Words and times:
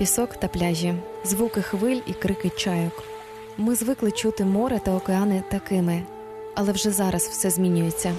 пісок 0.00 0.36
та 0.36 0.48
пляжі, 0.48 0.94
звуки 1.24 1.62
хвиль 1.62 2.00
і 2.06 2.12
крики 2.12 2.50
чайок. 2.50 3.04
Ми 3.56 3.74
звикли 3.74 4.10
чути 4.10 4.44
море 4.44 4.80
та 4.84 4.94
океани 4.94 5.42
такими, 5.48 6.02
але 6.54 6.72
вже 6.72 6.90
зараз 6.90 7.22
все 7.22 7.50
змінюється. 7.50 8.14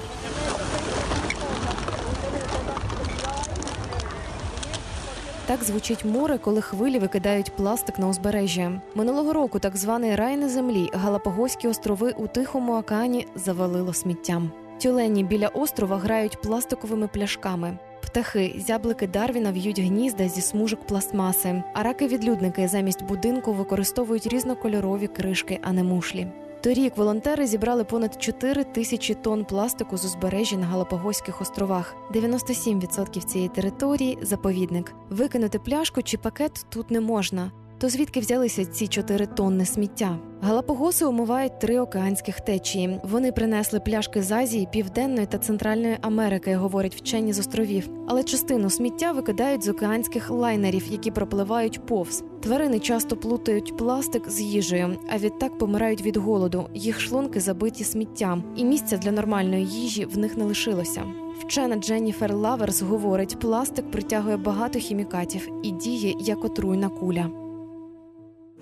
Так 5.45 5.63
звучить 5.63 6.05
море, 6.05 6.37
коли 6.37 6.61
хвилі 6.61 6.99
викидають 6.99 7.55
пластик 7.55 7.99
на 7.99 8.07
узбережжя. 8.07 8.81
Минулого 8.95 9.33
року 9.33 9.59
так 9.59 9.77
званий 9.77 10.15
рай 10.15 10.37
на 10.37 10.49
землі 10.49 10.89
Галапагоські 10.93 11.67
острови 11.67 12.13
у 12.17 12.27
Тихому 12.27 12.77
океані 12.79 13.27
завалило 13.35 13.93
сміттям. 13.93 14.51
Тюлені 14.81 15.23
біля 15.23 15.47
острова 15.47 15.97
грають 15.97 16.41
пластиковими 16.41 17.07
пляшками. 17.07 17.77
Птахи, 18.11 18.55
зяблики 18.67 19.07
Дарвіна 19.07 19.51
в'ють 19.51 19.79
гнізда 19.79 20.27
зі 20.27 20.41
смужок 20.41 20.87
пластмаси, 20.87 21.63
а 21.73 21.83
раки-відлюдники 21.83 22.67
замість 22.67 23.03
будинку 23.03 23.53
використовують 23.53 24.27
різнокольорові 24.27 25.07
кришки, 25.07 25.59
а 25.61 25.73
не 25.73 25.83
мушлі. 25.83 26.27
Торік 26.61 26.97
волонтери 26.97 27.47
зібрали 27.47 27.83
понад 27.83 28.21
4 28.23 28.63
тисячі 28.63 29.13
тонн 29.13 29.45
пластику 29.45 29.97
з 29.97 30.05
узбережжя 30.05 30.57
на 30.57 30.65
Галапагоських 30.65 31.41
островах. 31.41 31.95
97% 32.13 33.25
цієї 33.25 33.49
території 33.49 34.17
заповідник. 34.21 34.93
Викинути 35.09 35.59
пляшку 35.59 36.01
чи 36.01 36.17
пакет 36.17 36.65
тут 36.69 36.91
не 36.91 37.01
можна. 37.01 37.51
То 37.81 37.89
звідки 37.89 38.19
взялися 38.19 38.65
ці 38.65 38.87
4 38.87 39.25
тонни 39.25 39.65
сміття? 39.65 40.19
Галапагоси 40.41 41.05
умивають 41.05 41.59
три 41.59 41.79
океанських 41.79 42.41
течії. 42.41 42.99
Вони 43.03 43.31
принесли 43.31 43.79
пляшки 43.79 44.23
з 44.23 44.31
Азії, 44.31 44.67
Південної 44.71 45.25
та 45.25 45.37
Центральної 45.37 45.97
Америки, 46.01 46.55
говорять 46.55 46.95
вчені 46.95 47.33
з 47.33 47.39
островів. 47.39 47.89
Але 48.07 48.23
частину 48.23 48.69
сміття 48.69 49.11
викидають 49.11 49.63
з 49.63 49.69
океанських 49.69 50.29
лайнерів, 50.29 50.87
які 50.91 51.11
пропливають 51.11 51.85
повз. 51.85 52.23
Тварини 52.41 52.79
часто 52.79 53.17
плутають 53.17 53.77
пластик 53.77 54.29
з 54.29 54.41
їжею, 54.41 54.97
а 55.13 55.17
відтак 55.17 55.57
помирають 55.57 56.01
від 56.01 56.17
голоду. 56.17 56.69
Їх 56.73 56.99
шлунки 56.99 57.39
забиті 57.39 57.83
сміттям, 57.83 58.43
і 58.55 58.65
місця 58.65 58.97
для 58.97 59.11
нормальної 59.11 59.65
їжі 59.65 60.05
в 60.05 60.17
них 60.17 60.37
не 60.37 60.43
лишилося. 60.43 61.03
Вчена 61.39 61.75
Дженніфер 61.75 62.35
Лаверс 62.35 62.81
говорить, 62.81 63.39
пластик 63.39 63.91
притягує 63.91 64.37
багато 64.37 64.79
хімікатів 64.79 65.49
і 65.63 65.71
діє 65.71 66.13
як 66.19 66.45
отруйна 66.45 66.89
куля. 66.89 67.40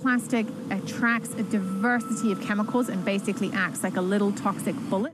Plastic 0.04 0.46
attracts 0.72 1.32
a 1.42 1.44
diversity 1.44 2.32
of 2.32 2.40
chemicals 2.48 2.88
and 2.90 3.04
basically 3.06 3.52
acts 3.66 3.84
like 3.84 3.98
a 3.98 4.02
little 4.02 4.32
toxic 4.44 4.76
bullet. 4.90 5.12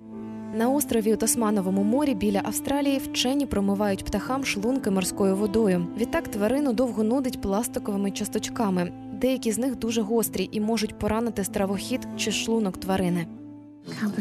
На 0.54 0.70
острові 0.70 1.14
у 1.14 1.18
Тасмановому 1.18 1.84
морі 1.84 2.16
біля 2.16 2.42
Австралії 2.44 2.98
вчені 2.98 3.46
промивають 3.46 4.06
птахам 4.06 4.46
шлунки 4.46 4.90
морською 4.92 5.36
водою. 5.36 5.88
Відтак 5.98 6.28
тварину 6.28 6.74
довго 6.74 7.04
нудить 7.04 7.42
пластиковими 7.42 8.12
часточками. 8.12 8.92
Деякі 9.14 9.52
з 9.52 9.58
них 9.58 9.76
дуже 9.76 10.02
гострі 10.02 10.50
і 10.52 10.60
можуть 10.60 11.00
поранити 11.00 11.44
стравохід 11.44 12.08
чи 12.18 12.32
шлунок 12.32 12.78
тварини. 12.78 13.28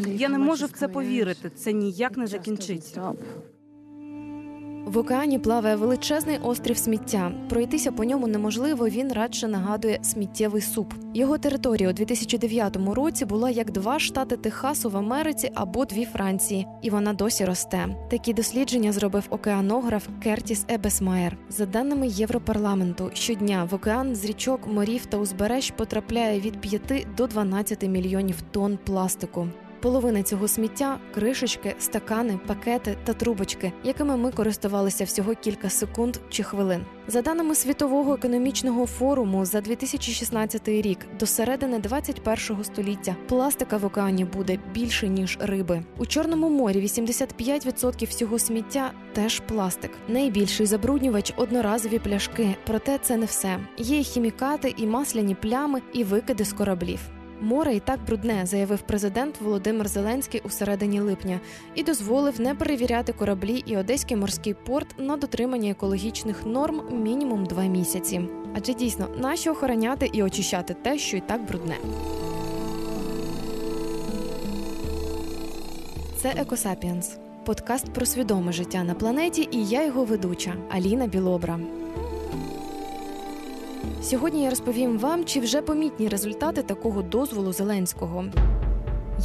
Я 0.05 0.29
не 0.29 0.37
можу 0.37 0.65
в 0.65 0.71
це 0.71 0.87
повірити. 0.87 1.49
Це 1.55 1.73
ніяк 1.73 2.17
не 2.17 2.27
закінчиться. 2.27 3.13
В 4.85 4.97
океані 4.97 5.39
плаває 5.39 5.75
величезний 5.75 6.37
острів 6.43 6.77
сміття. 6.77 7.31
Пройтися 7.49 7.91
по 7.91 8.03
ньому 8.03 8.27
неможливо. 8.27 8.87
Він 8.87 9.11
радше 9.11 9.47
нагадує 9.47 9.99
сміттєвий 10.01 10.61
суп. 10.61 10.93
Його 11.13 11.37
територія 11.37 11.89
у 11.89 11.93
2009 11.93 12.77
році 12.93 13.25
була 13.25 13.49
як 13.49 13.71
два 13.71 13.99
штати 13.99 14.37
Техасу 14.37 14.89
в 14.89 14.97
Америці 14.97 15.51
або 15.55 15.85
дві 15.85 16.05
Франції, 16.05 16.67
і 16.81 16.89
вона 16.89 17.13
досі 17.13 17.45
росте. 17.45 17.87
Такі 18.09 18.33
дослідження 18.33 18.91
зробив 18.91 19.23
океанограф 19.29 20.07
Кертіс 20.23 20.65
Ебесмаєр. 20.67 21.37
За 21.49 21.65
даними 21.65 22.07
Європарламенту, 22.07 23.09
щодня 23.13 23.67
в 23.71 23.73
океан 23.73 24.15
з 24.15 24.25
річок, 24.25 24.67
морів 24.67 25.05
та 25.05 25.17
узбереж 25.17 25.71
потрапляє 25.71 26.39
від 26.39 26.61
5 26.61 27.07
до 27.17 27.27
12 27.27 27.83
мільйонів 27.87 28.41
тонн 28.51 28.77
пластику. 28.85 29.47
Половина 29.81 30.23
цього 30.23 30.47
сміття 30.47 30.99
кришечки, 31.13 31.75
стакани, 31.79 32.39
пакети 32.47 32.97
та 33.03 33.13
трубочки, 33.13 33.71
якими 33.83 34.17
ми 34.17 34.31
користувалися 34.31 35.03
всього 35.03 35.33
кілька 35.35 35.69
секунд 35.69 36.17
чи 36.29 36.43
хвилин. 36.43 36.81
За 37.07 37.21
даними 37.21 37.55
світового 37.55 38.13
економічного 38.13 38.85
форуму, 38.85 39.45
за 39.45 39.61
2016 39.61 40.67
рік 40.67 40.99
до 41.19 41.25
середини 41.25 41.79
21 41.79 42.63
століття 42.63 43.15
пластика 43.27 43.77
в 43.77 43.85
океані 43.85 44.25
буде 44.25 44.59
більше 44.73 45.07
ніж 45.07 45.37
риби. 45.41 45.83
У 45.97 46.05
чорному 46.05 46.49
морі 46.49 46.81
85% 46.81 48.07
всього 48.07 48.39
сміття 48.39 48.91
теж 49.13 49.39
пластик. 49.39 49.91
Найбільший 50.07 50.65
забруднювач 50.65 51.33
одноразові 51.37 51.99
пляшки. 51.99 52.55
Проте 52.67 52.97
це 52.97 53.17
не 53.17 53.25
все. 53.25 53.59
Є 53.77 53.99
й 53.99 54.03
хімікати, 54.03 54.73
і 54.77 54.87
масляні 54.87 55.35
плями, 55.35 55.81
і 55.93 56.03
викиди 56.03 56.45
з 56.45 56.53
кораблів. 56.53 56.99
Море 57.41 57.75
і 57.75 57.79
так 57.79 57.99
брудне, 58.07 58.45
заявив 58.45 58.81
президент 58.81 59.41
Володимир 59.41 59.87
Зеленський 59.87 60.41
у 60.45 60.49
середині 60.49 60.99
липня 60.99 61.39
і 61.75 61.83
дозволив 61.83 62.41
не 62.41 62.55
перевіряти 62.55 63.13
кораблі 63.13 63.63
і 63.65 63.77
одеський 63.77 64.17
морський 64.17 64.53
порт 64.53 64.87
на 64.97 65.17
дотримання 65.17 65.71
екологічних 65.71 66.45
норм 66.45 66.81
мінімум 66.91 67.45
два 67.45 67.63
місяці. 67.63 68.21
Адже 68.55 68.73
дійсно 68.73 69.07
нащо 69.17 69.51
охороняти 69.51 70.09
і 70.13 70.23
очищати 70.23 70.73
те, 70.73 70.97
що 70.97 71.17
і 71.17 71.21
так 71.21 71.45
брудне. 71.47 71.77
Це 76.17 76.33
Екосапіенс 76.37 77.17
подкаст 77.45 77.93
про 77.93 78.05
свідоме 78.05 78.51
життя 78.51 78.83
на 78.83 78.93
планеті, 78.93 79.47
і 79.51 79.65
я 79.65 79.85
його 79.85 80.05
ведуча 80.05 80.53
Аліна 80.69 81.07
Білобра. 81.07 81.59
Сьогодні 84.05 84.43
я 84.43 84.49
розповім 84.49 84.97
вам, 84.97 85.25
чи 85.25 85.39
вже 85.39 85.61
помітні 85.61 86.07
результати 86.07 86.63
такого 86.63 87.01
дозволу 87.01 87.53
Зеленського. 87.53 88.25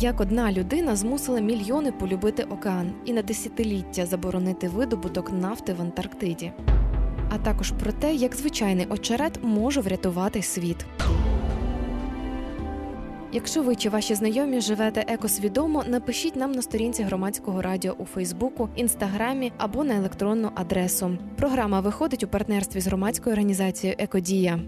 Як 0.00 0.20
одна 0.20 0.52
людина 0.52 0.96
змусила 0.96 1.41
мільйони 1.41 1.92
полюбити 1.92 2.42
океан 2.42 2.92
і 3.04 3.12
на 3.12 3.22
десятиліття 3.22 4.06
заборонити 4.06 4.68
видобуток 4.68 5.32
нафти 5.32 5.72
в 5.72 5.80
Антарктиді, 5.80 6.52
а 7.30 7.38
також 7.38 7.70
про 7.70 7.92
те, 7.92 8.14
як 8.14 8.36
звичайний 8.36 8.86
очерет 8.91 9.38
може 9.42 9.80
врятувати 9.80 10.42
світ. 10.42 10.86
Якщо 13.32 13.62
ви 13.62 13.76
чи 13.76 13.88
ваші 13.88 14.14
знайомі 14.14 14.60
живете 14.60 15.04
екосвідомо, 15.08 15.84
напишіть 15.86 16.36
нам 16.36 16.52
на 16.52 16.62
сторінці 16.62 17.02
громадського 17.02 17.62
радіо 17.62 17.94
у 17.98 18.04
Фейсбуку, 18.04 18.68
інстаграмі 18.76 19.52
або 19.58 19.84
на 19.84 19.96
електронну 19.96 20.50
адресу. 20.54 21.18
Програма 21.36 21.80
виходить 21.80 22.24
у 22.24 22.28
партнерстві 22.28 22.80
з 22.80 22.86
громадською 22.86 23.32
організацією 23.32 23.96
Екодія. 23.98 24.60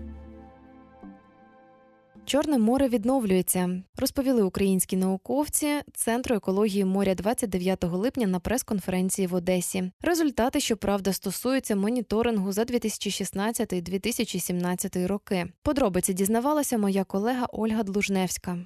Чорне 2.25 2.59
море 2.59 2.89
відновлюється, 2.89 3.83
розповіли 3.97 4.43
українські 4.43 4.97
науковці 4.97 5.69
Центру 5.95 6.37
екології 6.37 6.85
моря 6.85 7.15
29 7.15 7.85
липня 7.85 8.27
на 8.27 8.41
прес-конференції 8.41 9.27
в 9.27 9.35
Одесі. 9.35 9.91
Результати, 10.01 10.61
щоправда, 10.61 11.13
стосуються 11.13 11.77
моніторингу 11.77 12.53
за 12.53 12.63
2016-2017 12.63 15.07
роки. 15.07 15.47
Подробиці 15.63 16.13
дізнавалася 16.13 16.79
моя 16.79 17.05
колега 17.05 17.47
Ольга 17.53 17.83
Длужневська. 17.83 18.59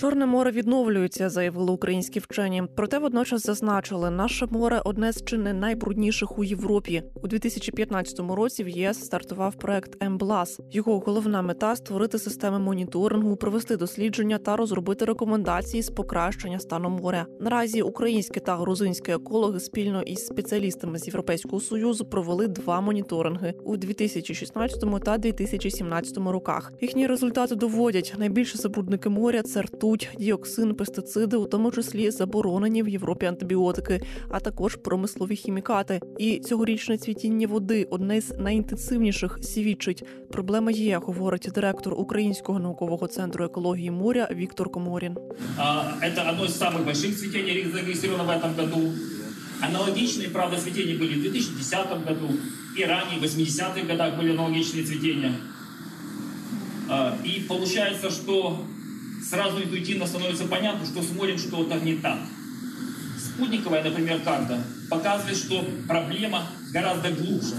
Чорне 0.00 0.26
море 0.26 0.50
відновлюється, 0.50 1.30
заявили 1.30 1.72
українські 1.72 2.18
вчені. 2.20 2.62
Проте 2.76 2.98
водночас 2.98 3.42
зазначили, 3.42 4.10
наше 4.10 4.46
море 4.46 4.82
одне 4.84 5.12
з 5.12 5.24
чи 5.24 5.38
не 5.38 5.52
найбрудніших 5.52 6.38
у 6.38 6.44
Європі. 6.44 7.02
У 7.22 7.28
2015 7.28 8.20
році 8.20 8.64
в 8.64 8.68
ЄС 8.68 9.04
стартував 9.04 9.54
проект 9.54 10.04
МБЛАС. 10.04 10.60
Його 10.70 10.98
головна 10.98 11.42
мета 11.42 11.76
створити 11.76 12.18
системи 12.18 12.58
моніторингу, 12.58 13.36
провести 13.36 13.76
дослідження 13.76 14.38
та 14.38 14.56
розробити 14.56 15.04
рекомендації 15.04 15.82
з 15.82 15.90
покращення 15.90 16.58
стану 16.58 16.90
моря. 16.90 17.26
Наразі 17.40 17.82
українські 17.82 18.40
та 18.40 18.56
грузинські 18.56 19.12
екологи 19.12 19.60
спільно 19.60 20.02
із 20.02 20.26
спеціалістами 20.26 20.98
з 20.98 21.06
Європейського 21.06 21.60
союзу 21.60 22.04
провели 22.04 22.48
два 22.48 22.80
моніторинги 22.80 23.54
у 23.64 23.76
2016 23.76 25.04
та 25.04 25.18
2017 25.18 26.16
роках. 26.16 26.72
Їхні 26.80 27.06
результати 27.06 27.54
доводять 27.54 28.14
найбільше 28.18 28.58
забрудники 28.58 29.08
моря 29.08 29.42
це 29.42 29.62
ртуть, 29.89 30.09
діоксин, 30.19 30.75
пестициди, 30.75 31.37
у 31.37 31.45
тому 31.45 31.71
числі 31.71 32.11
заборонені 32.11 32.83
в 32.83 32.87
Європі 32.87 33.25
антибіотики, 33.25 34.01
а 34.29 34.39
також 34.39 34.75
промислові 34.75 35.35
хімікати. 35.35 36.01
І 36.19 36.39
цьогорічне 36.39 36.97
цвітіння 36.97 37.47
води 37.47 37.87
одне 37.89 38.21
з 38.21 38.37
найінтенсивніших 38.37 39.39
свідчить. 39.41 40.03
Проблема 40.31 40.71
є, 40.71 40.97
говорить 41.03 41.49
директор 41.55 41.93
Українського 41.93 42.59
наукового 42.59 43.07
центру 43.07 43.45
екології 43.45 43.91
моря 43.91 44.27
Віктор 44.31 44.71
Коморін. 44.71 45.17
А, 45.57 45.83
Это 46.01 46.29
одно 46.29 46.45
из 46.45 46.57
самых 46.59 46.85
больших 46.85 47.19
цветений 47.19 47.65
зарегистрировано 47.73 48.23
в 48.23 48.29
этом 48.29 48.55
году. 48.55 48.91
Аналогичные, 49.61 50.29
правда, 50.29 50.57
цветения 50.57 50.97
были 50.97 51.13
в 51.15 51.21
2010 51.21 52.05
году 52.07 52.29
и 52.77 52.83
ранее, 52.83 53.19
в 53.19 53.23
80-х 53.23 53.87
годах 53.87 54.17
были 54.17 54.31
аналогичные 54.31 54.83
цветения. 54.83 55.33
А, 56.89 57.17
И 57.23 57.45
получается, 57.47 58.09
что 58.09 58.59
сразу 59.22 59.62
интуитивно 59.62 60.06
становится 60.06 60.44
понятно, 60.44 60.86
что 60.86 61.02
смотрим 61.02 61.38
что-то 61.38 61.78
не 61.80 61.96
так. 61.96 62.18
Спутниковая, 63.18 63.82
например, 63.82 64.20
карта 64.20 64.62
показывает, 64.88 65.36
что 65.36 65.64
проблема 65.86 66.46
гораздо 66.72 67.10
глубже. 67.10 67.54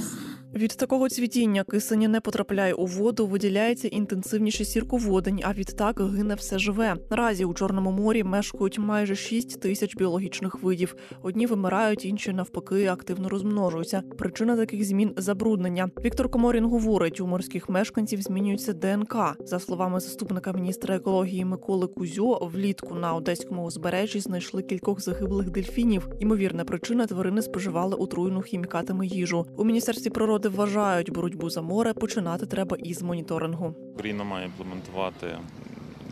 Від 0.55 0.69
такого 0.69 1.09
цвітіння 1.09 1.63
кисень 1.63 2.11
не 2.11 2.21
потрапляє 2.21 2.73
у 2.73 2.85
воду, 2.85 3.27
виділяється 3.27 3.87
інтенсивніше 3.87 4.65
сірководень, 4.65 5.41
а 5.43 5.53
відтак 5.53 6.01
гине 6.01 6.35
все 6.35 6.59
живе. 6.59 6.95
Наразі 7.09 7.45
у 7.45 7.53
Чорному 7.53 7.91
морі 7.91 8.23
мешкають 8.23 8.79
майже 8.79 9.15
6 9.15 9.61
тисяч 9.61 9.95
біологічних 9.95 10.63
видів. 10.63 10.95
Одні 11.21 11.45
вимирають, 11.45 12.05
інші 12.05 12.33
навпаки 12.33 12.87
активно 12.87 13.29
розмножуються. 13.29 14.03
Причина 14.17 14.57
таких 14.57 14.83
змін 14.83 15.13
забруднення. 15.17 15.89
Віктор 16.05 16.29
Коморін 16.29 16.65
говорить, 16.65 17.21
у 17.21 17.27
морських 17.27 17.69
мешканців 17.69 18.21
змінюється 18.21 18.73
ДНК. 18.73 19.15
За 19.45 19.59
словами 19.59 19.99
заступника 19.99 20.53
міністра 20.53 20.95
екології 20.95 21.45
Миколи 21.45 21.87
Кузьо, 21.87 22.49
влітку 22.53 22.95
на 22.95 23.13
одеському 23.13 23.63
узбережжі 23.63 24.19
знайшли 24.19 24.61
кількох 24.61 25.01
загиблих 25.01 25.49
дельфінів. 25.49 26.09
Ймовірна 26.19 26.63
причина 26.63 27.05
тварини 27.05 27.41
споживали 27.41 27.95
отруйну 27.95 28.41
хімікатами 28.41 29.07
їжу. 29.07 29.45
У 29.57 29.63
міністерстві 29.63 30.09
природи 30.09 30.40
вважають, 30.49 31.11
боротьбу 31.11 31.49
за 31.49 31.61
море 31.61 31.93
починати 31.93 32.45
треба 32.45 32.77
із 32.77 33.01
моніторингу. 33.01 33.75
Україна 33.93 34.23
має 34.23 34.45
імплементувати 34.45 35.27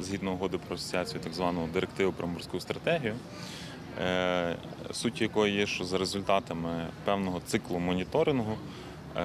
згідно 0.02 0.34
угоди 0.34 0.58
про 0.68 0.76
асоціацію 0.76 1.22
так 1.24 1.34
звану 1.34 1.70
директиву 1.74 2.12
про 2.12 2.28
морську 2.28 2.60
стратегію, 2.60 3.16
е, 4.02 4.56
суть 4.92 5.22
якої 5.22 5.56
є, 5.56 5.66
що 5.66 5.84
за 5.84 5.98
результатами 5.98 6.88
певного 7.06 7.42
циклу 7.46 7.80
моніторингу 7.80 8.58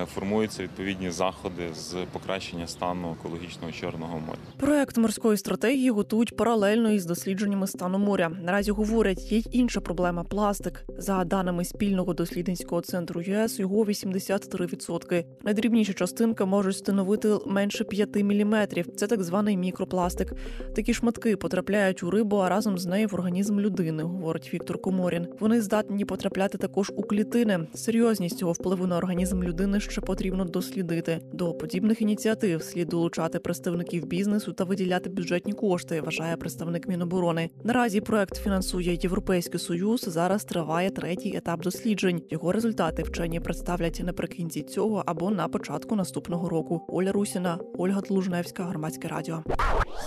формуються 0.06 0.62
відповідні 0.62 1.10
заходи 1.10 1.74
з 1.74 1.96
покращення 2.12 2.66
стану 2.66 3.16
екологічного 3.20 3.72
чорного 3.72 4.20
моря. 4.20 4.38
Проект 4.56 4.96
морської 4.96 5.36
стратегії 5.36 5.90
готують 5.90 6.36
паралельно 6.36 6.90
із 6.90 7.06
дослідженнями 7.06 7.66
стану 7.66 7.98
моря. 7.98 8.30
Наразі 8.42 8.70
говорять, 8.70 9.32
є 9.32 9.38
й 9.38 9.48
інша 9.50 9.80
проблема 9.80 10.24
пластик. 10.24 10.84
За 10.98 11.24
даними 11.24 11.64
спільного 11.64 12.14
дослідницького 12.14 12.80
центру 12.80 13.20
ЄС, 13.22 13.58
його 13.58 13.84
83%. 13.84 15.24
Найдрібніші 15.44 15.94
частинки 15.94 16.44
можуть 16.44 16.76
становити 16.76 17.38
менше 17.46 17.84
5 17.84 18.16
мм. 18.16 18.66
Це 18.96 19.06
так 19.06 19.22
званий 19.22 19.56
мікропластик. 19.56 20.32
Такі 20.76 20.94
шматки 20.94 21.36
потрапляють 21.36 22.02
у 22.02 22.10
рибу, 22.10 22.36
а 22.36 22.48
разом 22.48 22.78
з 22.78 22.86
нею 22.86 23.08
в 23.08 23.14
організм 23.14 23.60
людини, 23.60 24.02
говорить 24.02 24.54
Віктор 24.54 24.80
Коморін. 24.82 25.26
Вони 25.40 25.60
здатні 25.60 26.04
потрапляти 26.04 26.58
також 26.58 26.92
у 26.96 27.02
клітини. 27.02 27.60
Серйозність 27.74 28.38
цього 28.38 28.52
впливу 28.52 28.86
на 28.86 28.96
організм 28.96 29.42
людини 29.42 29.73
ще 29.80 30.00
потрібно 30.00 30.44
дослідити. 30.44 31.20
До 31.32 31.52
подібних 31.54 32.02
ініціатив 32.02 32.62
слід 32.62 32.88
долучати 32.88 33.38
представників 33.38 34.06
бізнесу 34.06 34.52
та 34.52 34.64
виділяти 34.64 35.10
бюджетні 35.10 35.52
кошти, 35.52 36.00
вважає 36.00 36.36
представник 36.36 36.88
Міноборони. 36.88 37.50
Наразі 37.64 38.00
проект 38.00 38.36
фінансує 38.36 38.98
Європейський 39.02 39.60
Союз. 39.60 40.00
Зараз 40.00 40.44
триває 40.44 40.90
третій 40.90 41.36
етап 41.36 41.62
досліджень. 41.62 42.22
Його 42.30 42.52
результати 42.52 43.02
вчені 43.02 43.40
представлять 43.40 44.00
наприкінці 44.04 44.62
цього 44.62 45.02
або 45.06 45.30
на 45.30 45.48
початку 45.48 45.96
наступного 45.96 46.48
року. 46.48 46.86
Оля 46.88 47.12
Русіна, 47.12 47.58
Ольга 47.78 48.00
Тлужневська, 48.00 48.64
громадське 48.64 49.08
радіо. 49.08 49.44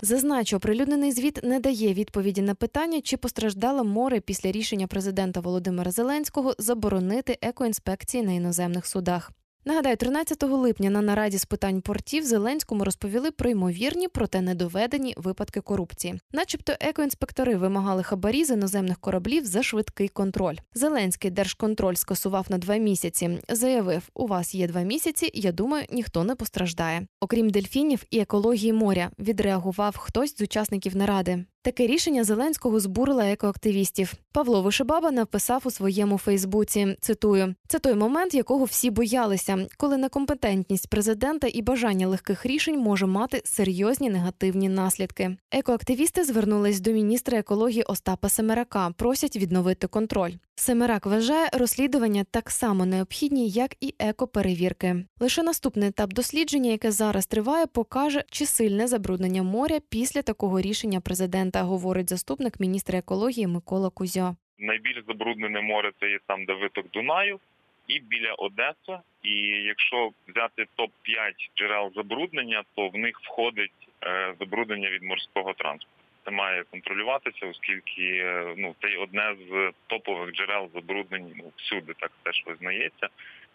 Зазначу, 0.02 0.58
оприлюднений 0.58 1.12
звіт 1.12 1.40
не 1.44 1.60
дає 1.60 1.94
відповіді 1.94 2.42
на 2.42 2.56
питання, 2.56 3.02
чи 3.02 3.18
постраждало 3.18 3.84
море 3.84 4.20
після 4.20 4.52
рішення 4.52 4.88
президента 4.88 5.40
Володимира 5.40 5.92
Зеленського 5.92 6.54
заборонити 6.58 7.38
екоінспекції 7.42 8.24
на 8.24 8.32
іноземних 8.32 8.86
судах. 8.86 9.32
Нагадаю, 9.68 9.98
13 9.98 10.44
липня 10.44 10.90
на 10.90 11.02
нараді 11.02 11.38
з 11.38 11.46
питань 11.46 11.82
портів 11.82 12.24
Зеленському 12.24 12.84
розповіли 12.84 13.32
про 13.32 13.50
ймовірні, 13.50 14.08
проте 14.08 14.42
недоведені 14.42 15.14
випадки 15.18 15.62
корупції. 15.62 16.20
Начебто 16.32 16.74
екоінспектори 16.80 17.56
вимагали 17.56 18.04
хабарі 18.04 18.46
з 18.46 18.50
іноземних 18.50 19.00
кораблів 19.00 19.46
за 19.46 19.64
швидкий 19.64 20.08
контроль. 20.08 20.56
Зеленський 20.74 21.32
держконтроль 21.32 21.94
скасував 21.94 22.46
на 22.50 22.58
два 22.58 22.78
місяці. 22.78 23.40
Заявив: 23.50 24.10
у 24.14 24.28
вас 24.28 24.56
є 24.56 24.68
два 24.68 24.82
місяці. 24.82 25.32
Я 25.34 25.52
думаю, 25.52 25.86
ніхто 25.92 26.24
не 26.24 26.36
постраждає. 26.36 27.08
Окрім 27.22 27.50
дельфінів 27.50 28.04
і 28.12 28.20
екології 28.20 28.74
моря, 28.74 29.12
відреагував 29.20 29.98
хтось 29.98 30.38
з 30.38 30.42
учасників 30.42 30.96
наради. 30.96 31.46
Таке 31.68 31.88
рішення 31.88 32.24
Зеленського 32.24 32.80
збурило 32.80 33.22
екоактивістів. 33.22 34.14
Павло 34.32 34.62
Вишибаба 34.62 35.12
написав 35.12 35.62
у 35.66 35.72
своєму 35.72 36.18
Фейсбуці. 36.18 36.98
Цитую: 37.02 37.56
це 37.68 37.80
той 37.80 37.94
момент, 37.94 38.34
якого 38.34 38.66
всі 38.66 38.90
боялися, 38.90 39.68
коли 39.78 39.98
некомпетентність 39.98 40.90
президента 40.90 41.48
і 41.54 41.62
бажання 41.62 42.08
легких 42.08 42.46
рішень 42.46 42.80
може 42.80 43.06
мати 43.06 43.42
серйозні 43.46 44.10
негативні 44.10 44.70
наслідки. 44.70 45.38
Екоактивісти 45.52 46.24
звернулись 46.24 46.80
до 46.80 46.92
міністра 46.92 47.38
екології 47.38 47.84
Остапа 47.84 48.30
Семерака, 48.30 48.94
просять 48.98 49.36
відновити 49.36 49.88
контроль. 49.88 50.34
Семерак 50.60 51.06
вважає 51.06 51.50
розслідування 51.54 52.24
так 52.34 52.50
само 52.50 52.86
необхідні, 52.86 53.50
як 53.50 53.72
і 53.82 53.94
екоперевірки. 54.00 54.96
Лише 55.20 55.44
наступний 55.44 55.90
етап 55.90 56.14
дослідження, 56.14 56.72
яке 56.72 56.92
зараз 56.92 57.28
триває, 57.28 57.66
покаже, 57.68 58.24
чи 58.32 58.46
сильне 58.46 58.88
забруднення 58.88 59.44
моря 59.44 59.80
після 59.92 60.22
такого 60.22 60.62
рішення 60.62 61.02
президента, 61.02 61.62
говорить 61.62 62.10
заступник 62.10 62.60
міністра 62.60 63.00
екології 63.00 63.48
Микола 63.48 63.90
Кузьо. 63.90 64.36
найбільш 64.60 65.04
забруднене 65.08 65.62
море 65.62 65.92
це 66.00 66.10
є 66.10 66.20
там, 66.28 66.46
де 66.46 66.54
виток 66.54 66.86
Дунаю, 66.92 67.40
і 67.88 68.00
біля 68.00 68.34
Одеси. 68.34 69.00
І 69.24 69.36
якщо 69.74 70.10
взяти 70.28 70.66
топ 70.76 70.92
5 71.02 71.36
джерел 71.58 71.92
забруднення, 71.96 72.64
то 72.76 72.88
в 72.90 72.96
них 72.96 73.20
входить 73.24 73.90
е, 74.04 74.36
забруднення 74.40 74.90
від 74.90 75.04
морського 75.04 75.54
транспорту. 75.54 75.97
Це 76.28 76.34
має 76.34 76.64
контролюватися, 76.64 77.46
оскільки 77.48 78.02
е, 78.02 78.54
ну 78.58 78.76
це 78.82 78.98
одне 78.98 79.36
з 79.50 79.72
топових 79.88 80.36
джерел 80.36 80.70
забруднень 80.74 81.34
ну, 81.36 81.44
всюди, 81.58 81.94
так 82.00 82.12
теж 82.24 82.44
визнається. 82.46 83.08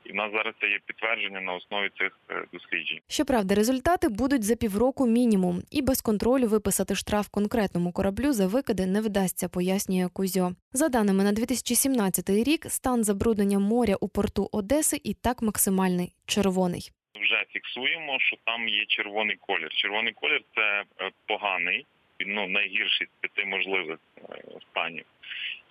І 0.05 0.13
в 0.13 0.15
нас 0.15 0.33
зараз 0.33 0.55
це 0.61 0.67
є 0.67 0.79
підтвердження 0.87 1.41
на 1.41 1.55
основі 1.55 1.91
цих 1.99 2.19
е, 2.31 2.45
досліджень. 2.53 3.01
Щоправда, 3.09 3.55
результати 3.55 4.09
будуть 4.09 4.43
за 4.43 4.57
півроку 4.57 5.07
мінімум, 5.07 5.63
і 5.71 5.83
без 5.83 6.01
контролю 6.01 6.47
виписати 6.47 6.95
штраф 6.95 7.29
конкретному 7.29 7.93
кораблю 7.93 8.33
за 8.33 8.47
викиди 8.47 8.87
не 8.87 9.01
вдасться, 9.01 9.49
пояснює 9.49 10.09
Кузьо. 10.09 10.53
За 10.73 10.89
даними 10.89 11.25
на 11.25 11.33
2017 11.33 12.31
рік, 12.31 12.67
стан 12.69 13.05
забруднення 13.05 13.59
моря 13.59 13.95
у 14.01 14.09
порту 14.09 14.49
Одеси 14.53 15.01
і 15.05 15.15
так 15.15 15.43
максимальний 15.43 16.13
червоний. 16.27 16.91
вже 17.15 17.45
фіксуємо, 17.49 18.19
що 18.21 18.37
там 18.45 18.69
є 18.69 18.85
червоний 18.89 19.37
колір. 19.41 19.71
Червоний 19.75 20.13
колір 20.13 20.43
це 20.55 20.85
е, 21.01 21.11
поганий, 21.27 21.87
ну 22.27 22.49
найгірший 22.49 23.07
з 23.07 23.11
п'яти 23.21 23.49
можливих 23.49 23.99
е, 24.19 24.43
станів. 24.71 25.05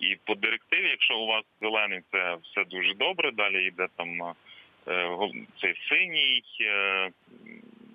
І 0.00 0.16
по 0.24 0.34
директиві, 0.34 0.88
якщо 0.88 1.18
у 1.18 1.26
вас 1.26 1.44
зелений, 1.60 2.00
це 2.12 2.36
все 2.42 2.64
дуже 2.64 2.94
добре. 2.94 3.30
Далі 3.30 3.66
йде 3.66 3.86
там 3.96 4.22
е, 4.22 5.16
цей 5.60 5.74
синій, 5.88 6.42
е, 6.60 7.10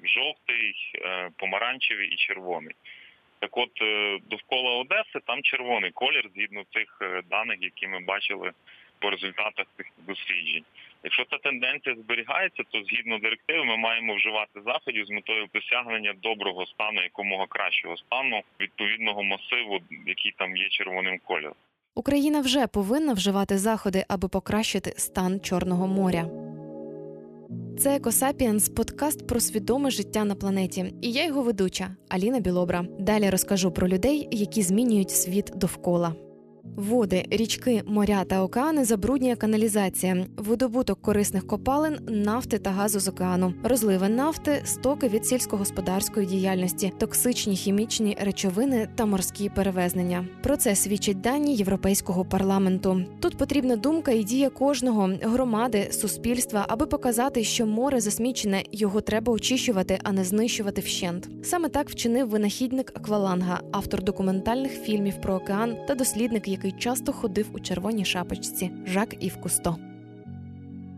жовтий, 0.03 0.75
помаранчевий 1.37 2.07
і 2.07 2.15
червоний. 2.15 2.75
Так 3.39 3.57
от 3.57 3.71
довкола 4.29 4.71
Одеси 4.71 5.19
там 5.25 5.41
червоний 5.43 5.91
колір 5.91 6.29
згідно 6.35 6.63
цих 6.73 7.01
даних, 7.29 7.57
які 7.61 7.87
ми 7.87 7.99
бачили 7.99 8.51
по 8.99 9.09
результатах 9.09 9.65
цих 9.77 9.85
досліджень. 9.97 10.63
Якщо 11.03 11.25
ця 11.25 11.37
тенденція 11.37 11.95
зберігається, 11.95 12.63
то 12.71 12.83
згідно 12.83 13.19
директиви 13.19 13.63
ми 13.63 13.77
маємо 13.77 14.15
вживати 14.15 14.61
заходів 14.65 15.05
з 15.05 15.09
метою 15.09 15.47
досягнення 15.53 16.13
доброго 16.23 16.65
стану, 16.65 17.01
якомога 17.03 17.45
кращого 17.49 17.97
стану 17.97 18.41
відповідного 18.59 19.23
масиву, 19.23 19.79
який 20.07 20.33
там 20.37 20.57
є 20.57 20.69
червоним 20.69 21.19
кольором. 21.23 21.55
Україна 21.95 22.41
вже 22.41 22.67
повинна 22.67 23.13
вживати 23.13 23.57
заходи, 23.57 24.05
аби 24.07 24.27
покращити 24.27 24.89
стан 24.97 25.39
Чорного 25.39 25.87
моря. 25.87 26.29
Це 27.79 27.95
Екосапіенс 27.95 28.69
подкаст 28.69 29.27
про 29.27 29.39
свідоме 29.39 29.91
життя 29.91 30.25
на 30.25 30.35
планеті. 30.35 30.93
І 31.01 31.11
я 31.11 31.25
його 31.25 31.41
ведуча 31.41 31.95
Аліна 32.09 32.39
Білобра. 32.39 32.85
Далі 32.99 33.29
розкажу 33.29 33.71
про 33.71 33.87
людей, 33.87 34.27
які 34.31 34.61
змінюють 34.61 35.11
світ 35.11 35.51
довкола. 35.55 36.26
Води, 36.75 37.25
річки, 37.31 37.83
моря 37.87 38.23
та 38.23 38.43
океани 38.43 38.85
забруднює 38.85 39.35
каналізація, 39.35 40.25
видобуток 40.37 41.01
корисних 41.01 41.47
копалин, 41.47 41.97
нафти 42.07 42.57
та 42.57 42.69
газу 42.69 42.99
з 42.99 43.07
океану, 43.07 43.53
розливи 43.63 44.09
нафти, 44.09 44.61
стоки 44.65 45.07
від 45.07 45.25
сільськогосподарської 45.25 46.27
діяльності, 46.27 46.93
токсичні 46.97 47.55
хімічні 47.55 48.17
речовини 48.21 48.89
та 48.95 49.05
морські 49.05 49.49
перевезнення. 49.49 50.25
Про 50.43 50.57
це 50.57 50.75
свідчать 50.75 51.21
дані 51.21 51.55
Європейського 51.55 52.25
парламенту. 52.25 53.01
Тут 53.19 53.37
потрібна 53.37 53.75
думка 53.75 54.11
і 54.11 54.23
дія 54.23 54.49
кожного 54.49 55.09
громади, 55.21 55.87
суспільства, 55.91 56.65
аби 56.69 56.85
показати, 56.85 57.43
що 57.43 57.65
море 57.65 57.99
засмічене, 57.99 58.63
його 58.71 59.01
треба 59.01 59.33
очищувати, 59.33 59.99
а 60.03 60.11
не 60.11 60.23
знищувати 60.23 60.81
вщент. 60.81 61.29
Саме 61.43 61.69
так 61.69 61.89
вчинив 61.89 62.29
винахідник 62.29 62.93
акваланга, 62.95 63.61
автор 63.71 64.03
документальних 64.03 64.71
фільмів 64.71 65.21
про 65.21 65.35
океан 65.35 65.77
та 65.87 65.95
дослідник, 65.95 66.47
який 66.57 66.71
часто 66.71 67.13
ходив 67.13 67.49
у 67.53 67.59
червоній 67.59 68.05
шапочці 68.05 68.71
Жак 68.85 69.23
Ів 69.23 69.41
Кусто. 69.41 69.86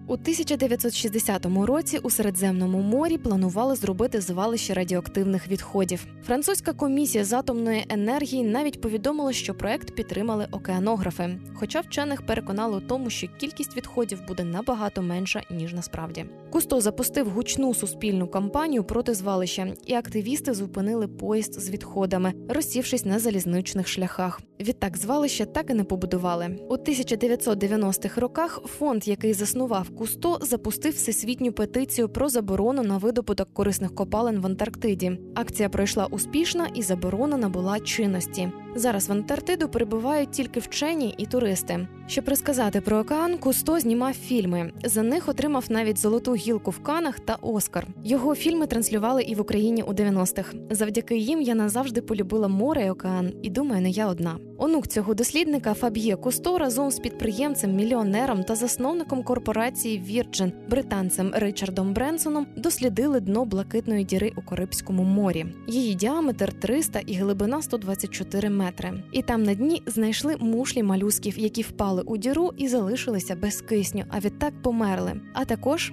У 0.10 0.14
1960 0.14 1.46
році 1.46 2.00
у 2.04 2.10
Середземному 2.10 2.80
морі 2.80 3.18
планували 3.18 3.76
зробити 3.76 4.22
звалище 4.22 4.74
радіоактивних 4.74 5.48
відходів. 5.48 6.06
Французька 6.24 6.74
комісія 6.74 7.26
з 7.26 7.34
атомної 7.34 7.86
енергії 7.90 8.44
навіть 8.44 8.82
повідомила, 8.82 9.34
що 9.34 9.54
проект 9.54 9.96
підтримали 9.96 10.48
океанографи. 10.52 11.40
Хоча 11.54 11.80
вчених 11.80 12.26
переконали 12.26 12.78
у 12.78 12.82
тому, 12.82 13.10
що 13.10 13.28
кількість 13.40 13.78
відходів 13.78 14.22
буде 14.28 14.44
набагато 14.44 15.02
менша 15.02 15.44
ніж 15.52 15.74
насправді. 15.74 16.26
Кусто 16.50 16.82
запустив 16.82 17.30
гучну 17.30 17.74
суспільну 17.74 18.28
кампанію 18.28 18.84
проти 18.84 19.14
звалища, 19.14 19.74
і 19.86 19.94
активісти 19.94 20.54
зупинили 20.54 21.08
поїзд 21.08 21.62
з 21.62 21.70
відходами, 21.70 22.34
розсівшись 22.50 23.06
на 23.06 23.20
залізничних 23.20 23.88
шляхах. 23.88 24.42
Відтак 24.60 24.98
звалище 24.98 25.46
так 25.46 25.70
і 25.70 25.74
не 25.74 25.84
побудували. 25.84 26.60
У 26.70 26.76
1990-х 26.76 28.22
роках 28.22 28.62
фонд, 28.66 29.08
який 29.08 29.34
заснував 29.34 29.90
Кусто, 30.00 30.40
запустив 30.42 30.94
всесвітню 30.94 31.52
петицію 31.52 32.10
про 32.10 32.30
заборону 32.30 32.84
на 32.84 32.98
видобуток 32.98 33.54
корисних 33.54 33.96
копалин 33.96 34.40
в 34.40 34.46
Антарктиді. 34.46 35.20
Акція 35.36 35.70
пройшла 35.70 36.06
успішно 36.06 36.66
і 36.74 36.82
заборона 36.82 37.38
набула 37.38 37.80
чинності. 37.80 38.52
Зараз 38.76 39.10
в 39.10 39.12
Антарктиду 39.12 39.70
перебувають 39.70 40.32
тільки 40.32 40.60
вчені 40.60 41.16
і 41.18 41.26
туристи. 41.26 41.88
Щоб 42.10 42.30
розказати 42.30 42.82
про 42.82 42.98
океан, 42.98 43.38
Кусто 43.38 43.80
знімав 43.80 44.14
фільми. 44.14 44.72
За 44.84 45.04
них 45.04 45.30
отримав 45.30 45.66
навіть 45.70 45.98
золоту 45.98 46.36
гілку 46.36 46.72
в 46.72 46.80
Канах 46.80 47.20
та 47.20 47.36
Оскар. 47.42 47.88
Його 48.04 48.36
фільми 48.36 48.68
транслювали 48.68 49.24
і 49.24 49.36
в 49.36 49.42
Україні 49.42 49.84
у 49.84 49.94
90-х. 49.94 50.54
Завдяки 50.70 51.18
їм 51.18 51.42
я 51.42 51.56
назавжди 51.56 52.02
полюбила 52.02 52.48
море 52.48 52.86
і 52.86 52.90
океан, 52.90 53.34
і 53.44 53.50
думаю, 53.50 53.82
не 53.82 53.90
я 53.90 54.08
одна. 54.08 54.38
Онук 54.58 54.88
цього 54.88 55.14
дослідника 55.14 55.74
Фаб'є 55.74 56.16
Кусто 56.16 56.58
разом 56.58 56.92
з 56.92 57.00
підприємцем, 57.00 57.76
мільйонером 57.76 58.44
та 58.44 58.56
засновником 58.56 59.24
корпорації 59.24 60.04
Virgin, 60.10 60.52
британцем 60.70 61.32
Ричардом 61.36 61.94
Бренсоном, 61.94 62.48
дослідили 62.58 63.20
дно 63.20 63.46
блакитної 63.46 64.04
діри 64.04 64.32
у 64.38 64.42
Карибському 64.42 65.04
морі. 65.04 65.46
Її 65.68 65.96
діаметр 65.96 66.54
300 66.54 67.00
і 67.00 67.14
глибина 67.14 67.62
124 67.62 68.50
метри. 68.50 69.04
І 69.12 69.22
там 69.22 69.44
на 69.44 69.54
дні 69.54 69.82
знайшли 69.86 70.36
мушлі 70.40 70.84
малюсків, 70.84 71.40
які 71.40 71.62
впали 71.62 71.99
у 72.02 72.18
діру 72.18 72.54
і 72.58 72.68
залишилися 72.68 73.36
без 73.36 73.62
кисню, 73.62 74.06
а 74.10 74.20
відтак 74.20 74.62
померли. 74.62 75.22
А 75.34 75.46
також 75.46 75.92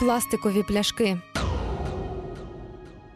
пластикові 0.00 0.62
пляшки. 0.62 1.18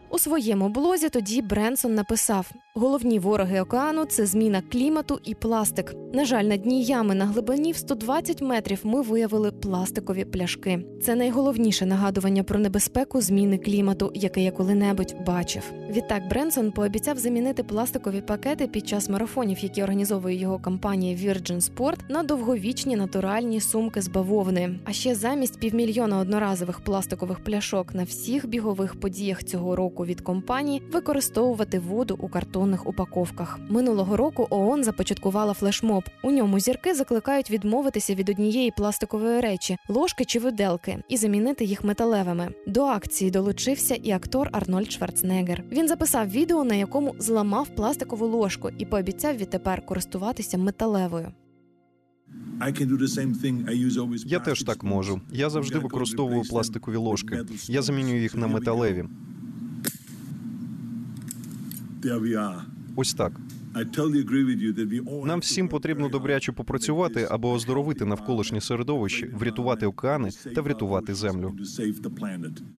У 0.09 0.19
своєму 0.19 0.69
блозі 0.69 1.09
тоді 1.09 1.41
Бренсон 1.41 1.95
написав: 1.95 2.51
головні 2.77 3.19
вороги 3.19 3.61
океану 3.61 4.05
це 4.05 4.25
зміна 4.25 4.61
клімату 4.61 5.19
і 5.23 5.33
пластик. 5.33 5.95
На 6.13 6.25
жаль, 6.25 6.43
на 6.43 6.57
дні 6.57 6.83
ями 6.83 7.15
на 7.15 7.25
глибині 7.25 7.71
в 7.71 7.77
120 7.77 8.41
метрів 8.41 8.79
ми 8.83 9.01
виявили 9.01 9.51
пластикові 9.51 10.25
пляшки. 10.25 10.85
Це 11.01 11.15
найголовніше 11.15 11.85
нагадування 11.85 12.43
про 12.43 12.59
небезпеку 12.59 13.21
зміни 13.21 13.57
клімату, 13.57 14.11
яке 14.13 14.41
я 14.41 14.51
коли-небудь 14.51 15.15
бачив. 15.25 15.71
Відтак 15.89 16.27
Бренсон 16.29 16.71
пообіцяв 16.71 17.17
замінити 17.17 17.63
пластикові 17.63 18.21
пакети 18.21 18.67
під 18.67 18.87
час 18.87 19.09
марафонів, 19.09 19.59
які 19.59 19.83
організовує 19.83 20.35
його 20.35 20.59
компанія 20.59 21.17
Virgin 21.17 21.61
Sport, 21.61 21.97
на 22.09 22.23
довговічні 22.23 22.95
натуральні 22.95 23.61
сумки 23.61 24.01
з 24.01 24.07
бавовни. 24.07 24.79
А 24.85 24.91
ще 24.93 25.15
замість 25.15 25.59
півмільйона 25.59 26.17
одноразових 26.17 26.79
пластикових 26.79 27.39
пляшок 27.39 27.93
на 27.93 28.03
всіх 28.03 28.47
бігових 28.47 28.99
подіях 28.99 29.43
цього 29.43 29.75
року 29.75 30.05
від 30.05 30.21
компанії 30.21 30.81
використовувати 30.93 31.79
воду 31.79 32.17
у 32.19 32.27
картонних 32.67 32.87
упаковках. 32.87 33.59
Минулого 33.69 34.17
року 34.17 34.47
ООН 34.49 34.83
започаткувала 34.83 35.53
флешмоб. 35.53 36.03
У 36.23 36.31
ньому 36.31 36.59
зірки 36.59 36.93
закликають 36.93 37.51
відмовитися 37.51 38.15
від 38.15 38.29
однієї 38.29 38.71
пластикової 38.71 39.41
речі 39.41 39.77
ложки 39.89 40.25
чи 40.25 40.39
виделки 40.39 41.03
і 41.09 41.17
замінити 41.17 41.65
їх 41.65 41.83
металевими. 41.83 42.49
До 42.67 42.83
акції 42.83 43.31
долучився 43.31 43.95
і 43.95 44.11
актор 44.11 44.49
Арнольд 44.51 44.91
Шварценеггер. 44.91 45.63
Він 45.71 45.87
записав 45.87 46.29
відео, 46.29 46.63
на 46.63 46.75
якому 46.75 47.15
зламав 47.19 47.67
пластикову 47.67 48.27
ложку 48.27 48.69
і 48.77 48.85
пообіцяв 48.85 49.37
відтепер 49.37 49.85
користуватися 49.85 50.57
металевою. 50.57 51.31
Я 54.25 54.39
теж 54.39 54.63
так 54.63 54.83
можу. 54.83 55.21
Я 55.31 55.49
завжди 55.49 55.79
використовую 55.79 56.41
пластикові 56.41 56.95
ложки. 56.95 57.39
Я 57.67 57.81
замінюю 57.81 58.21
їх 58.21 58.35
на 58.35 58.47
металеві. 58.47 59.05
Ось 62.95 63.13
так. 63.13 63.31
Нам 65.23 65.39
всім 65.39 65.67
потрібно 65.67 66.09
добряче 66.09 66.51
попрацювати, 66.51 67.27
аби 67.31 67.49
оздоровити 67.49 68.05
навколишнє 68.05 68.61
середовище, 68.61 69.27
врятувати 69.33 69.85
океани 69.85 70.29
та 70.55 70.61
врятувати 70.61 71.15
землю. 71.15 71.55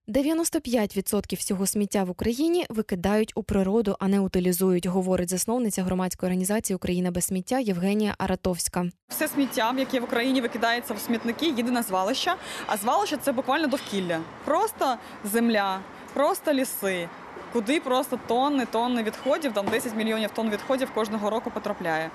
95% 0.08 1.36
всього 1.36 1.68
сміття 1.68 2.04
в 2.04 2.10
Україні 2.10 2.66
викидають 2.70 3.32
у 3.36 3.44
природу, 3.44 3.96
а 4.00 4.08
не 4.08 4.20
утилізують, 4.20 4.86
говорить 4.86 5.30
засновниця 5.30 5.84
громадської 5.84 6.28
організації 6.28 6.76
Україна 6.76 7.12
без 7.12 7.26
сміття 7.26 7.60
Євгенія 7.60 8.16
Аратовська. 8.18 8.90
Все 9.08 9.28
сміття, 9.28 9.76
яке 9.78 10.00
в 10.00 10.04
Україні 10.04 10.42
викидається 10.42 10.94
в 10.94 11.00
смітники, 11.00 11.46
їде 11.46 11.72
на 11.72 11.84
звалища. 11.84 12.36
А 12.68 12.78
звалище 12.78 13.18
це 13.18 13.32
буквально 13.32 13.68
довкілля. 13.68 14.20
Просто 14.46 14.96
земля, 15.32 15.80
просто 16.14 16.54
ліси. 16.54 17.08
Куди 17.54 17.80
просто 17.80 18.20
тонни, 18.28 18.66
тонни 18.66 19.04
відходів, 19.04 19.54
там 19.54 19.66
10 19.68 19.96
мільйонів 19.96 20.32
тонн 20.32 20.50
відходів 20.50 20.92
кожного 20.94 21.30
року 21.30 21.52
потрапляє. 21.52 22.12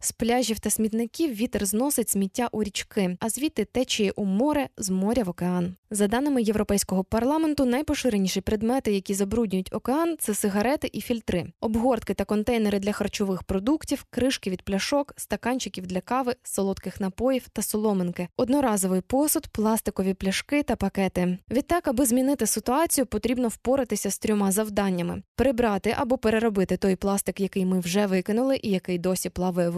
З 0.00 0.12
пляжів 0.12 0.58
та 0.58 0.70
смітників 0.70 1.34
вітер 1.34 1.66
зносить 1.66 2.08
сміття 2.08 2.48
у 2.52 2.62
річки, 2.62 3.16
а 3.20 3.28
звідти 3.28 3.64
течіє 3.64 4.12
у 4.16 4.24
море 4.24 4.68
з 4.76 4.90
моря 4.90 5.22
в 5.22 5.28
океан. 5.28 5.74
За 5.90 6.08
даними 6.08 6.42
Європейського 6.42 7.04
парламенту, 7.04 7.64
найпоширеніші 7.64 8.40
предмети, 8.40 8.92
які 8.92 9.14
забруднюють 9.14 9.74
океан, 9.74 10.16
це 10.18 10.34
сигарети 10.34 10.90
і 10.92 11.00
фільтри, 11.00 11.46
обгортки 11.60 12.14
та 12.14 12.24
контейнери 12.24 12.78
для 12.78 12.92
харчових 12.92 13.42
продуктів, 13.42 14.04
кришки 14.10 14.50
від 14.50 14.62
пляшок, 14.62 15.14
стаканчиків 15.16 15.86
для 15.86 16.00
кави, 16.00 16.34
солодких 16.42 17.00
напоїв 17.00 17.48
та 17.52 17.62
соломинки, 17.62 18.28
одноразовий 18.36 19.00
посуд, 19.00 19.46
пластикові 19.46 20.14
пляшки 20.14 20.62
та 20.62 20.76
пакети. 20.76 21.38
Відтак, 21.50 21.88
аби 21.88 22.06
змінити 22.06 22.46
ситуацію, 22.46 23.06
потрібно 23.06 23.48
впоратися 23.48 24.10
з 24.10 24.18
трьома 24.18 24.52
завданнями: 24.52 25.22
прибрати 25.36 25.94
або 25.98 26.18
переробити 26.18 26.76
той 26.76 26.96
пластик, 26.96 27.40
який 27.40 27.66
ми 27.66 27.80
вже 27.80 28.06
викинули, 28.06 28.58
і 28.62 28.70
який 28.70 28.98
досі 28.98 29.30
плаває 29.30 29.68
в 29.68 29.76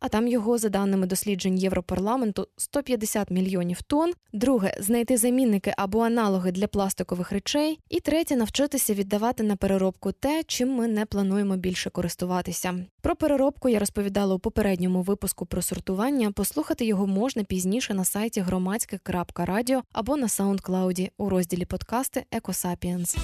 а 0.00 0.08
там 0.08 0.28
його, 0.28 0.58
за 0.58 0.68
даними 0.68 1.06
досліджень 1.06 1.58
Європарламенту, 1.58 2.48
150 2.56 3.30
мільйонів 3.30 3.82
тонн. 3.82 4.12
Друге 4.32 4.76
знайти 4.80 5.16
замінники 5.16 5.74
або 5.76 6.00
аналоги 6.00 6.52
для 6.52 6.66
пластикових 6.66 7.32
речей. 7.32 7.78
І 7.88 8.00
третє 8.00 8.36
навчитися 8.36 8.94
віддавати 8.94 9.42
на 9.42 9.56
переробку 9.56 10.12
те, 10.12 10.42
чим 10.46 10.74
ми 10.74 10.88
не 10.88 11.06
плануємо 11.06 11.56
більше 11.56 11.90
користуватися. 11.90 12.74
Про 13.00 13.16
переробку 13.16 13.68
я 13.68 13.78
розповідала 13.78 14.34
у 14.34 14.38
попередньому 14.38 15.02
випуску 15.02 15.46
про 15.46 15.62
сортування. 15.62 16.32
Послухати 16.32 16.84
його 16.84 17.06
можна 17.06 17.44
пізніше 17.44 17.94
на 17.94 18.04
сайті 18.04 18.40
громадське.радіо 18.40 19.82
або 19.92 20.16
на 20.16 20.26
SoundCloud 20.26 21.10
у 21.18 21.28
розділі 21.28 21.64
подкасти 21.64 22.24
Екосапіенс. 22.30 23.16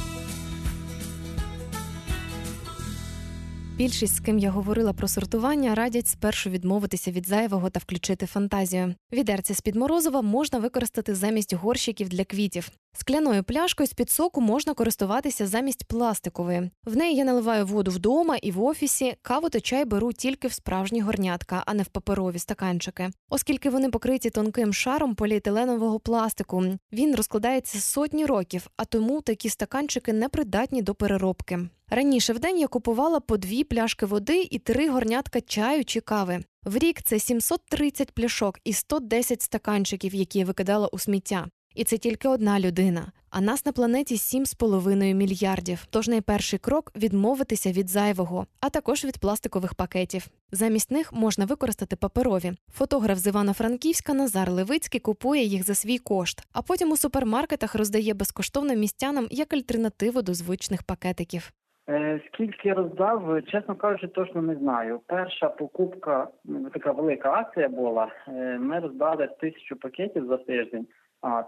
Більшість, 3.78 4.14
з 4.14 4.20
ким 4.20 4.38
я 4.38 4.50
говорила 4.50 4.92
про 4.92 5.08
сортування, 5.08 5.74
радять 5.74 6.06
спершу 6.06 6.50
відмовитися 6.50 7.10
від 7.10 7.26
зайвого 7.26 7.70
та 7.70 7.80
включити 7.80 8.26
фантазію. 8.26 8.94
Відерці 9.12 9.54
з 9.54 9.60
під 9.60 9.76
морозива 9.76 10.22
можна 10.22 10.58
використати 10.58 11.14
замість 11.14 11.54
горщиків 11.54 12.08
для 12.08 12.24
квітів. 12.24 12.70
Скляною 12.92 13.44
пляшкою 13.44 13.86
з 13.86 13.92
під 13.92 14.10
соку 14.10 14.40
можна 14.40 14.74
користуватися 14.74 15.46
замість 15.46 15.84
пластикової. 15.84 16.70
В 16.84 16.96
неї 16.96 17.16
я 17.16 17.24
наливаю 17.24 17.66
воду 17.66 17.90
вдома 17.90 18.36
і 18.36 18.50
в 18.50 18.62
офісі. 18.62 19.16
Каву 19.22 19.48
та 19.48 19.60
чай 19.60 19.84
беру 19.84 20.12
тільки 20.12 20.48
в 20.48 20.52
справжні 20.52 21.00
горнятка, 21.00 21.62
а 21.66 21.74
не 21.74 21.82
в 21.82 21.88
паперові 21.88 22.38
стаканчики, 22.38 23.10
оскільки 23.28 23.70
вони 23.70 23.90
покриті 23.90 24.30
тонким 24.30 24.72
шаром 24.72 25.14
поліетиленового 25.14 26.00
пластику. 26.00 26.64
Він 26.92 27.14
розкладається 27.14 27.80
сотні 27.80 28.26
років, 28.26 28.70
а 28.76 28.84
тому 28.84 29.20
такі 29.20 29.48
стаканчики 29.48 30.12
не 30.12 30.28
придатні 30.28 30.82
до 30.82 30.94
переробки. 30.94 31.68
Раніше 31.90 32.32
в 32.32 32.38
день 32.38 32.58
я 32.58 32.66
купувала 32.66 33.20
по 33.20 33.36
дві 33.36 33.64
пляшки 33.64 34.06
води 34.06 34.48
і 34.50 34.58
три 34.58 34.90
горнятка 34.90 35.40
чаю 35.40 35.84
чи 35.84 36.00
кави. 36.00 36.44
В 36.64 36.76
рік 36.76 37.02
це 37.02 37.18
730 37.18 38.12
пляшок 38.12 38.58
і 38.64 38.72
110 38.72 39.42
стаканчиків, 39.42 40.14
які 40.14 40.38
я 40.38 40.44
викидала 40.44 40.88
у 40.88 40.98
сміття. 40.98 41.46
І 41.74 41.84
це 41.84 41.98
тільки 41.98 42.28
одна 42.28 42.60
людина. 42.60 43.12
А 43.30 43.40
нас 43.40 43.66
на 43.66 43.72
планеті 43.72 44.14
7,5 44.14 45.14
мільярдів. 45.14 45.86
Тож 45.90 46.08
найперший 46.08 46.58
крок 46.58 46.92
відмовитися 46.96 47.72
від 47.72 47.88
зайвого, 47.88 48.46
а 48.60 48.70
також 48.70 49.04
від 49.04 49.18
пластикових 49.18 49.74
пакетів. 49.74 50.28
Замість 50.52 50.90
них 50.90 51.12
можна 51.12 51.44
використати 51.44 51.96
паперові. 51.96 52.52
Фотограф 52.74 53.18
з 53.18 53.26
Івано-Франківська 53.26 54.14
Назар 54.14 54.50
Левицький 54.50 55.00
купує 55.00 55.44
їх 55.44 55.64
за 55.64 55.74
свій 55.74 55.98
кошт, 55.98 56.42
а 56.52 56.62
потім 56.62 56.92
у 56.92 56.96
супермаркетах 56.96 57.74
роздає 57.74 58.14
безкоштовно 58.14 58.74
містянам 58.74 59.28
як 59.30 59.52
альтернативу 59.52 60.22
до 60.22 60.34
звичних 60.34 60.82
пакетиків. 60.82 61.52
Е, 61.88 62.20
Скільки 62.26 62.72
роздав, 62.72 63.42
чесно 63.46 63.74
кажучи, 63.76 64.08
точно 64.08 64.42
не 64.42 64.54
знаю. 64.54 65.00
Перша 65.06 65.48
покупка, 65.48 66.28
така 66.72 66.92
велика 66.92 67.32
акція 67.32 67.68
була. 67.68 68.08
е, 68.28 68.58
Ми 68.58 68.78
роздали 68.80 69.28
тисячу 69.40 69.76
пакетів 69.76 70.26
за 70.26 70.36
тиждень. 70.36 70.86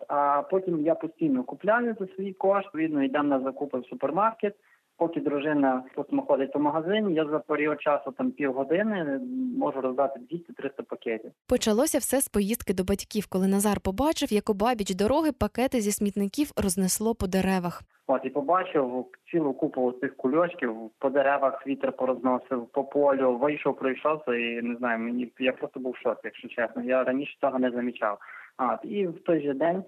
А 0.08 0.42
потім 0.50 0.80
я 0.80 0.94
постійно 0.94 1.44
купляю 1.44 1.96
за 2.00 2.06
свій 2.06 2.32
кошт. 2.32 2.74
Відно 2.74 3.02
йдемо 3.02 3.28
на 3.28 3.40
закупи 3.40 3.78
в 3.78 3.86
супермаркет. 3.86 4.54
Поки 5.00 5.20
дружина 5.20 5.82
потім 5.94 6.20
ходить 6.20 6.52
по 6.52 6.58
магазині, 6.58 7.14
я 7.14 7.24
за 7.24 7.38
період 7.38 7.82
часу 7.82 8.12
там 8.18 8.30
півгодини 8.30 9.20
можу 9.58 9.80
роздати 9.80 10.20
200-300 10.20 10.82
пакетів. 10.88 11.30
Почалося 11.48 11.98
все 11.98 12.20
з 12.20 12.28
поїздки 12.28 12.74
до 12.74 12.84
батьків, 12.84 13.26
коли 13.26 13.48
Назар 13.48 13.80
побачив, 13.80 14.32
як 14.32 14.50
обабіч 14.50 14.94
дороги 14.94 15.32
пакети 15.32 15.80
зі 15.80 15.92
смітників 15.92 16.52
рознесло 16.56 17.14
по 17.14 17.26
деревах. 17.26 17.82
От 18.06 18.24
і 18.24 18.30
побачив 18.30 19.04
цілу 19.30 19.52
купу 19.52 19.92
цих 20.00 20.16
кульочків 20.16 20.74
по 20.98 21.10
деревах 21.10 21.66
вітер 21.66 21.92
порозносив, 21.92 22.66
по 22.66 22.84
полю, 22.84 23.38
вийшов, 23.38 23.76
пройшовся 23.76 24.34
і 24.34 24.62
не 24.62 24.76
знаю, 24.76 24.98
мені 24.98 25.32
я 25.38 25.52
просто 25.52 25.80
був 25.80 25.92
в 25.92 26.02
шоці, 26.02 26.20
якщо 26.24 26.48
чесно. 26.48 26.82
Я 26.82 27.04
раніше 27.04 27.36
цього 27.40 27.58
не 27.58 27.70
замічав. 27.70 28.18
А 28.56 28.78
і 28.82 29.06
в 29.06 29.22
той 29.22 29.42
же 29.42 29.54
день 29.54 29.84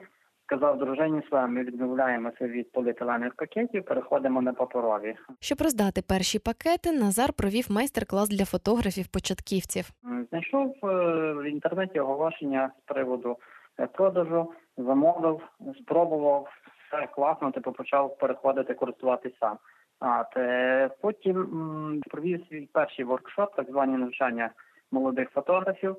сказав 0.52 0.78
дружині 0.78 1.23
своїй, 1.28 1.49
ми 1.49 1.64
відмовляємося 1.64 2.47
від 2.47 2.73
поліетиленових 2.73 3.35
пакетів, 3.35 3.85
переходимо 3.85 4.42
на 4.42 4.52
паперові. 4.52 5.16
Щоб 5.40 5.61
роздати 5.61 6.02
перші 6.09 6.38
пакети, 6.38 6.92
Назар 6.92 7.32
провів 7.32 7.66
майстер-клас 7.71 8.28
для 8.28 8.44
фотографів-початківців. 8.44 9.90
Знайшов 10.30 10.76
е, 10.85 10.87
в 11.32 11.42
інтернеті 11.42 12.00
оголошення 12.00 12.71
з 12.78 12.92
приводу 12.92 13.37
е, 13.80 13.87
продажу, 13.87 14.52
замовив, 14.76 15.40
спробував, 15.80 16.49
все 16.88 17.06
класно, 17.06 17.50
типу 17.50 17.73
почав 17.73 18.18
переходити 18.18 18.75
користуватися 18.75 19.37
сам. 19.40 19.56
А 20.00 20.25
те 20.25 20.90
потім 21.00 22.00
провів 22.11 22.47
свій 22.49 22.68
перший 22.73 23.04
воркшоп, 23.04 23.56
так 23.56 23.66
звані 23.71 23.97
навчання 23.97 24.50
молодих 24.90 25.30
фотографів. 25.30 25.97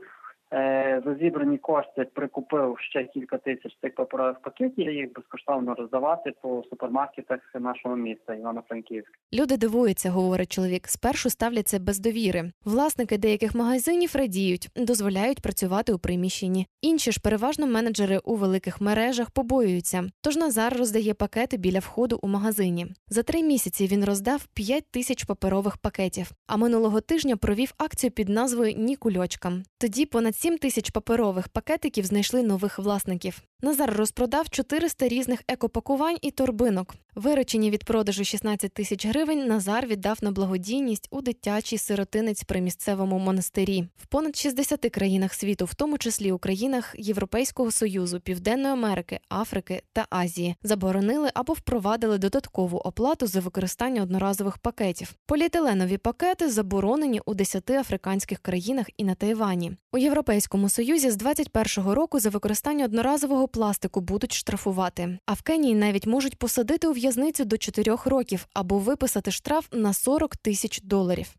Е, 0.53 1.01
За 1.05 1.15
зібрані 1.15 1.57
кошти 1.57 2.05
прикупив 2.13 2.77
ще 2.79 3.03
кілька 3.03 3.38
тисяч 3.38 3.77
цих 3.81 3.95
паперових 3.95 4.39
пакетів, 4.39 4.91
їх 4.91 5.13
безкоштовно 5.13 5.75
роздавати 5.75 6.33
по 6.41 6.63
супермаркетах 6.69 7.39
нашого 7.60 7.95
міста 7.95 8.33
Івано-Франківська. 8.33 9.13
Люди 9.33 9.57
дивуються, 9.57 10.10
говорить 10.10 10.51
чоловік. 10.51 10.88
Спершу 10.88 11.29
ставляться 11.29 11.79
без 11.79 12.00
довіри. 12.00 12.51
Власники 12.65 13.17
деяких 13.17 13.55
магазинів 13.55 14.15
радіють, 14.15 14.69
дозволяють 14.75 15.41
працювати 15.41 15.93
у 15.93 16.00
приміщенні. 16.00 16.67
Інші 16.81 17.12
ж 17.12 17.19
переважно 17.19 17.67
менеджери 17.67 18.17
у 18.24 18.36
великих 18.36 18.81
мережах 18.81 19.31
побоюються. 19.31 20.03
Тож 20.22 20.38
Назар 20.38 20.77
роздає 20.77 21.13
пакети 21.13 21.57
біля 21.57 21.79
входу 21.79 22.19
у 22.22 22.27
магазині. 22.27 22.88
За 23.07 23.24
три 23.24 23.43
місяці 23.43 23.88
він 23.88 24.05
роздав 24.05 24.45
5 24.53 24.83
тисяч 24.91 25.24
паперових 25.24 25.77
пакетів. 25.77 26.31
А 26.48 26.57
минулого 26.57 27.01
тижня 27.01 27.36
провів 27.36 27.74
акцію 27.77 28.12
під 28.12 28.29
назвою 28.29 28.74
Ні 28.77 28.95
кульочкам. 28.95 29.63
Тоді 29.77 30.05
понад 30.05 30.36
7 30.43 30.57
тисяч 30.57 30.91
паперових 30.91 31.47
пакетиків 31.50 32.05
знайшли 32.05 32.43
нових 32.43 32.79
власників. 32.79 33.41
Назар 33.63 33.93
розпродав 33.98 34.50
400 34.50 35.08
різних 35.08 35.43
екопакувань 35.48 36.17
і 36.22 36.32
торбинок. 36.32 36.96
Виручені 37.15 37.72
від 37.72 37.84
продажу 37.84 38.24
16 38.24 38.74
тисяч 38.74 39.05
гривень 39.05 39.48
Назар 39.48 39.88
віддав 39.88 40.17
на 40.22 40.32
благодійність 40.32 41.08
у 41.12 41.22
дитячий 41.22 41.77
сиротинець 41.77 42.43
при 42.43 42.62
місцевому 42.62 43.20
монастирі. 43.20 43.88
В 43.98 44.05
понад 44.05 44.36
60 44.36 44.79
країнах 44.79 45.34
світу, 45.34 45.65
в 45.65 45.74
тому 45.74 45.98
числі 45.98 46.32
у 46.32 46.38
країнах 46.38 46.96
Європейського 46.98 47.72
союзу, 47.72 48.20
Південної 48.20 48.74
Америки, 48.74 49.20
Африки 49.29 49.84
та 49.93 50.05
Азії, 50.10 50.55
заборонили 50.63 51.29
або 51.34 51.53
впровадили 51.53 52.17
додаткову 52.17 52.77
оплату 52.77 53.27
за 53.27 53.39
використання 53.39 54.01
одноразових 54.01 54.58
пакетів. 54.58 55.13
Поліетиленові 55.25 55.98
пакети 55.98 56.50
заборонені 56.50 57.22
у 57.25 57.34
10 57.34 57.70
африканських 57.70 58.39
країнах 58.39 58.88
і 58.98 59.03
на 59.03 59.15
Тайвані. 59.15 59.72
У 59.91 59.98
Європейському 59.98 60.70
Союзі 60.70 61.12
з 61.12 61.17
21-го 61.17 61.96
року 61.96 62.20
за 62.20 62.29
використання 62.29 62.86
одноразового 62.86 63.48
пластику 63.53 64.01
будуть 64.01 64.33
штрафувати. 64.33 65.19
А 65.25 65.33
в 65.33 65.41
Кенії 65.41 65.75
навіть 65.75 66.07
можуть 66.07 66.38
посадити 66.38 66.88
у 66.88 66.91
в'язницю 66.91 67.45
до 67.45 67.57
4 67.57 67.95
років 68.05 68.48
або 68.53 68.79
виписати 68.79 69.31
штраф 69.31 69.67
на 69.72 69.93
40 69.93 70.36
тисяч 70.38 70.81
доларів. 70.81 71.36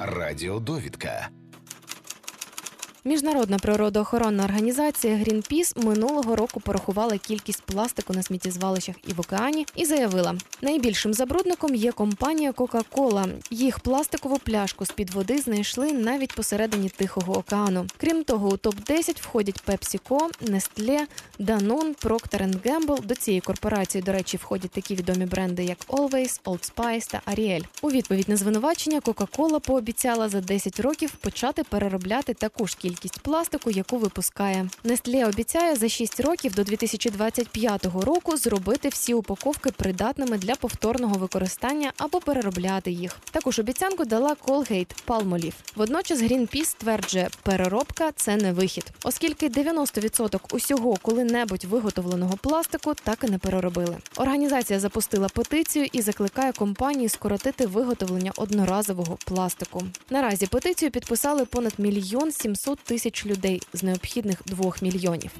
Радіодовідка. 0.00 1.28
Міжнародна 3.04 3.58
природоохоронна 3.58 4.44
організація 4.44 5.14
Greenpeace 5.14 5.84
минулого 5.84 6.36
року 6.36 6.60
порахувала 6.60 7.18
кількість 7.18 7.62
пластику 7.62 8.12
на 8.12 8.22
сміттєзвалищах 8.22 8.96
і 9.08 9.12
в 9.12 9.20
океані 9.20 9.66
і 9.74 9.84
заявила, 9.84 10.34
найбільшим 10.62 11.14
забрудником 11.14 11.74
є 11.74 11.92
компанія 11.92 12.50
Coca-Cola. 12.50 13.28
Їх 13.50 13.80
пластикову 13.80 14.38
пляшку 14.38 14.84
з 14.84 14.90
під 14.90 15.10
води 15.10 15.38
знайшли 15.38 15.92
навіть 15.92 16.34
посередині 16.34 16.88
Тихого 16.88 17.38
океану. 17.38 17.86
Крім 17.96 18.24
того, 18.24 18.48
у 18.48 18.56
топ 18.56 18.74
10 18.86 19.20
входять 19.20 19.62
PepsiCo, 19.66 20.18
Nestle, 20.42 21.00
Danone, 21.40 22.04
Procter 22.04 22.60
Gamble. 22.62 23.06
До 23.06 23.14
цієї 23.14 23.40
корпорації, 23.40 24.02
до 24.02 24.12
речі, 24.12 24.36
входять 24.36 24.70
такі 24.70 24.94
відомі 24.94 25.26
бренди, 25.26 25.64
як 25.64 25.78
Always, 25.88 26.40
Old 26.44 26.72
Spice 26.74 27.10
та 27.10 27.22
Ariel. 27.32 27.64
У 27.82 27.90
відповідь 27.90 28.28
на 28.28 28.36
звинувачення 28.36 29.00
Coca-Cola 29.00 29.60
пообіцяла 29.60 30.28
за 30.28 30.40
10 30.40 30.80
років 30.80 31.10
почати 31.10 31.64
переробляти 31.64 32.34
таку 32.34 32.66
ж 32.66 32.76
кількість 32.76 32.87
пластику, 33.22 33.70
яку 33.70 33.98
випускає. 33.98 34.68
Nestle 34.84 35.28
обіцяє 35.28 35.76
за 35.76 35.88
6 35.88 36.20
років 36.20 36.54
до 36.54 36.64
2025 36.64 37.84
року 37.84 38.36
зробити 38.36 38.88
всі 38.88 39.14
упаковки 39.14 39.70
придатними 39.70 40.38
для 40.38 40.54
повторного 40.54 41.14
використання 41.14 41.92
або 41.96 42.20
переробляти 42.20 42.90
їх. 42.90 43.16
Таку 43.30 43.52
ж 43.52 43.62
обіцянку 43.62 44.04
дала 44.04 44.36
Colgate 44.46 44.94
Palmolive. 45.06 45.54
Водночас 45.76 46.20
Greenpeace 46.20 46.64
стверджує, 46.64 47.28
переробка 47.42 48.12
це 48.16 48.36
не 48.36 48.52
вихід, 48.52 48.92
оскільки 49.04 49.48
90% 49.48 50.38
усього 50.50 50.96
коли-небудь 51.02 51.64
виготовленого 51.64 52.36
пластику 52.36 52.94
так 52.94 53.24
і 53.24 53.30
не 53.30 53.38
переробили. 53.38 53.96
Організація 54.16 54.80
запустила 54.80 55.28
петицію 55.28 55.86
і 55.92 56.02
закликає 56.02 56.52
компанії 56.52 57.08
скоротити 57.08 57.66
виготовлення 57.66 58.32
одноразового 58.36 59.18
пластику. 59.24 59.82
Наразі 60.10 60.46
петицію 60.46 60.90
підписали 60.90 61.44
понад 61.44 61.72
мільйон 61.78 62.32
сімсот 62.32 62.77
тисяч 62.84 63.26
людей 63.26 63.62
з 63.72 63.82
необхідних 63.82 64.42
двох 64.46 64.82
мільйонів. 64.82 65.30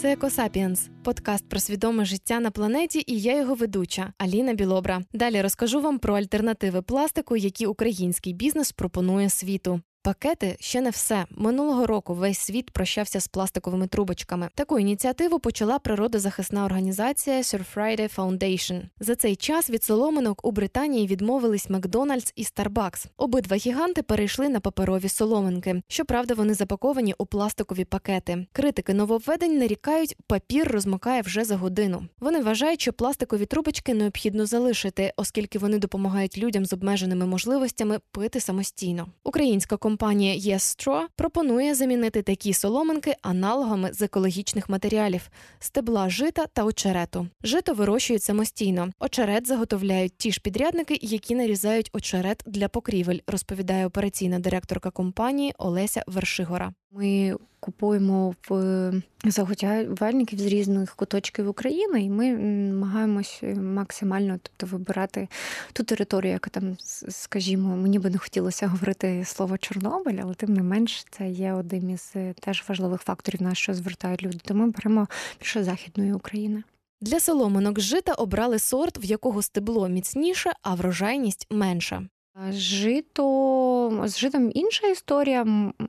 Це 0.00 0.12
Екосапіенс, 0.12 0.88
подкаст 1.04 1.48
про 1.48 1.60
свідоме 1.60 2.04
життя 2.04 2.40
на 2.40 2.50
планеті, 2.50 3.04
і 3.06 3.20
я 3.20 3.36
його 3.36 3.54
ведуча 3.54 4.12
Аліна 4.18 4.54
Білобра. 4.54 5.00
Далі 5.12 5.42
розкажу 5.42 5.80
вам 5.80 5.98
про 5.98 6.14
альтернативи 6.14 6.82
пластику, 6.82 7.36
які 7.36 7.66
український 7.66 8.32
бізнес 8.32 8.72
пропонує 8.72 9.30
світу. 9.30 9.80
Пакети 10.02 10.56
ще 10.60 10.80
не 10.80 10.90
все. 10.90 11.26
Минулого 11.30 11.86
року 11.86 12.14
весь 12.14 12.38
світ 12.38 12.70
прощався 12.70 13.20
з 13.20 13.28
пластиковими 13.28 13.86
трубочками. 13.86 14.48
Таку 14.54 14.78
ініціативу 14.78 15.38
почала 15.38 15.78
природозахисна 15.78 16.64
організація 16.64 17.38
Sir 17.38 18.16
Foundation. 18.16 18.82
За 19.00 19.14
цей 19.14 19.36
час 19.36 19.70
від 19.70 19.84
соломинок 19.84 20.46
у 20.46 20.50
Британії 20.50 21.06
відмовились 21.06 21.70
Макдональдс 21.70 22.32
і 22.36 22.42
Starbucks. 22.42 23.06
Обидва 23.16 23.56
гіганти 23.56 24.02
перейшли 24.02 24.48
на 24.48 24.60
паперові 24.60 25.08
соломинки. 25.08 25.82
Щоправда, 25.88 26.34
вони 26.34 26.54
запаковані 26.54 27.14
у 27.18 27.26
пластикові 27.26 27.84
пакети. 27.84 28.46
Критики 28.52 28.94
нововведень 28.94 29.58
нарікають, 29.58 30.16
папір 30.26 30.68
розмокає 30.72 31.22
вже 31.22 31.44
за 31.44 31.56
годину. 31.56 32.08
Вони 32.20 32.40
вважають, 32.40 32.80
що 32.80 32.92
пластикові 32.92 33.46
трубочки 33.46 33.94
необхідно 33.94 34.46
залишити, 34.46 35.12
оскільки 35.16 35.58
вони 35.58 35.78
допомагають 35.78 36.38
людям 36.38 36.66
з 36.66 36.72
обмеженими 36.72 37.26
можливостями 37.26 37.98
пити 38.10 38.40
самостійно. 38.40 39.06
Українська 39.24 39.76
компанія 39.88 40.54
Yes 40.54 41.06
пропонує 41.16 41.74
замінити 41.74 42.22
такі 42.22 42.52
соломинки 42.52 43.14
аналогами 43.22 43.92
з 43.92 44.02
екологічних 44.02 44.68
матеріалів 44.68 45.30
стебла 45.58 46.10
жита 46.10 46.46
та 46.46 46.64
очерету. 46.64 47.28
Жито 47.42 47.74
вирощують 47.74 48.22
самостійно. 48.22 48.90
Очерет 49.00 49.46
заготовляють 49.46 50.12
ті 50.16 50.32
ж 50.32 50.40
підрядники, 50.40 50.98
які 51.02 51.34
нарізають 51.34 51.90
очерет 51.92 52.42
для 52.46 52.68
покрівель, 52.68 53.18
розповідає 53.26 53.86
операційна 53.86 54.38
директорка 54.38 54.90
компанії 54.90 55.52
Олеся 55.58 56.02
Вершигора. 56.06 56.72
Ми 56.90 57.36
купуємо 57.60 58.34
в 58.48 58.92
заготівельників 59.24 60.38
з 60.38 60.46
різних 60.46 60.94
куточків 60.94 61.48
України, 61.48 62.02
і 62.02 62.10
ми 62.10 62.30
намагаємось 62.32 63.42
максимально 63.56 64.38
тобто, 64.42 64.76
вибирати 64.76 65.28
ту 65.72 65.82
територію, 65.84 66.32
яка 66.32 66.50
там, 66.50 66.76
скажімо, 67.08 67.76
мені 67.76 67.98
би 67.98 68.10
не 68.10 68.18
хотілося 68.18 68.66
говорити 68.66 69.24
слово 69.24 69.58
Чорнобиль, 69.58 70.18
але 70.22 70.34
тим 70.34 70.54
не 70.54 70.62
менш 70.62 71.04
це 71.10 71.28
є 71.28 71.52
одним 71.52 71.90
із 71.90 72.14
теж 72.40 72.64
важливих 72.68 73.02
факторів 73.02 73.42
на 73.42 73.54
що 73.54 73.74
звертають 73.74 74.22
люди. 74.22 74.38
Тому 74.44 74.66
беремо 74.66 75.08
більше 75.40 75.64
західної 75.64 76.12
України. 76.12 76.62
Для 77.00 77.20
соломинок 77.20 77.80
жита 77.80 78.12
обрали 78.12 78.58
сорт, 78.58 79.04
в 79.04 79.04
якого 79.04 79.42
стебло 79.42 79.88
міцніше, 79.88 80.52
а 80.62 80.74
врожайність 80.74 81.46
менша. 81.50 82.02
Жито 82.50 84.02
з 84.04 84.18
житом 84.18 84.50
інша 84.54 84.86
історія. 84.86 85.44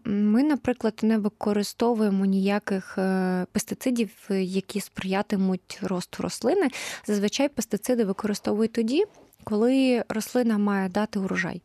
Ми, 0.05 0.43
наприклад, 0.43 0.99
не 1.01 1.17
використовуємо 1.17 2.25
ніяких 2.25 2.97
е, 2.97 3.45
пестицидів, 3.51 4.09
які 4.29 4.81
сприятимуть 4.81 5.79
росту 5.81 6.23
рослини. 6.23 6.67
Зазвичай 7.05 7.49
пестициди 7.49 8.05
використовують 8.05 8.73
тоді, 8.73 9.03
коли 9.43 10.03
рослина 10.09 10.57
має 10.57 10.89
дати 10.89 11.19
урожай. 11.19 11.61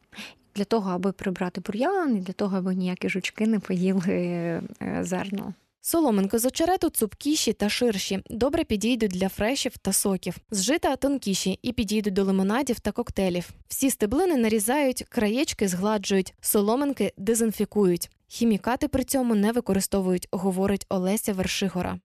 Для 0.55 0.65
того, 0.65 0.91
аби 0.91 1.13
прибрати 1.13 1.61
бур'ян, 1.61 2.17
і 2.17 2.21
для 2.21 2.33
того, 2.33 2.57
аби 2.57 2.75
ніякі 2.75 3.09
жучки 3.09 3.47
не 3.47 3.59
поїли 3.59 4.13
е, 4.13 4.63
зерно. 5.01 5.55
Соломинки 5.87 6.39
з 6.39 6.45
очерету 6.45 6.91
цупкіші 6.91 7.53
та 7.53 7.69
ширші, 7.69 8.21
добре 8.31 8.65
підійдуть 8.65 9.11
для 9.11 9.29
фрешів 9.29 9.79
та 9.79 9.93
соків. 9.93 10.37
З 10.51 10.63
жита 10.63 10.97
тонкіші 10.97 11.59
і 11.63 11.73
підійдуть 11.73 12.15
до 12.15 12.25
лимонадів 12.25 12.81
та 12.81 12.93
коктейлів. 12.93 13.51
Всі 13.69 13.91
стеблини 13.91 14.37
нарізають, 14.37 15.05
краєчки 15.09 15.69
згладжують, 15.69 16.35
соломинки 16.41 17.13
дезінфікують. 17.17 18.11
Хімікати 18.29 18.89
при 18.89 19.05
цьому 19.05 19.35
не 19.35 19.53
використовують, 19.53 20.29
говорить 20.31 20.87
Олеся 20.89 21.33
Вершигора. 21.33 21.99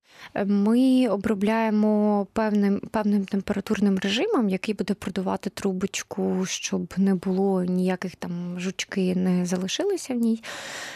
Ми 0.45 1.07
обробляємо 1.07 2.27
певним 2.33 2.79
певним 2.79 3.25
температурним 3.25 3.99
режимом, 3.99 4.49
який 4.49 4.75
буде 4.75 4.93
продавати 4.93 5.49
трубочку, 5.49 6.45
щоб 6.45 6.93
не 6.97 7.15
було 7.15 7.63
ніяких 7.63 8.15
там 8.15 8.59
жучки, 8.59 9.15
не 9.15 9.45
залишилися 9.45 10.13
в 10.13 10.17
ній. 10.17 10.43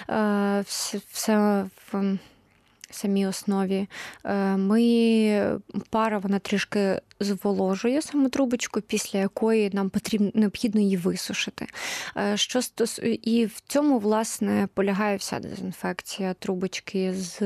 Е, 0.10 0.63
все, 0.67 1.00
все 1.12 1.65
самій 2.93 3.27
основі. 3.27 3.88
Е, 4.25 4.58
ми 4.58 5.60
пара 5.89 6.17
вона 6.17 6.39
трішки 6.39 7.01
зволожує 7.19 8.01
саму 8.01 8.29
трубочку, 8.29 8.82
після 8.82 9.19
якої 9.19 9.69
нам 9.73 9.89
потрібно 9.89 10.32
необхідно 10.34 10.82
її 10.82 10.97
висушити. 10.97 11.67
Е, 12.17 12.38
що 12.38 12.62
стос... 12.62 12.99
І 13.21 13.45
в 13.45 13.62
цьому, 13.67 13.99
власне, 13.99 14.67
полягає 14.73 15.17
вся 15.17 15.39
дезінфекція 15.39 16.34
трубочки 16.34 17.13
з... 17.13 17.38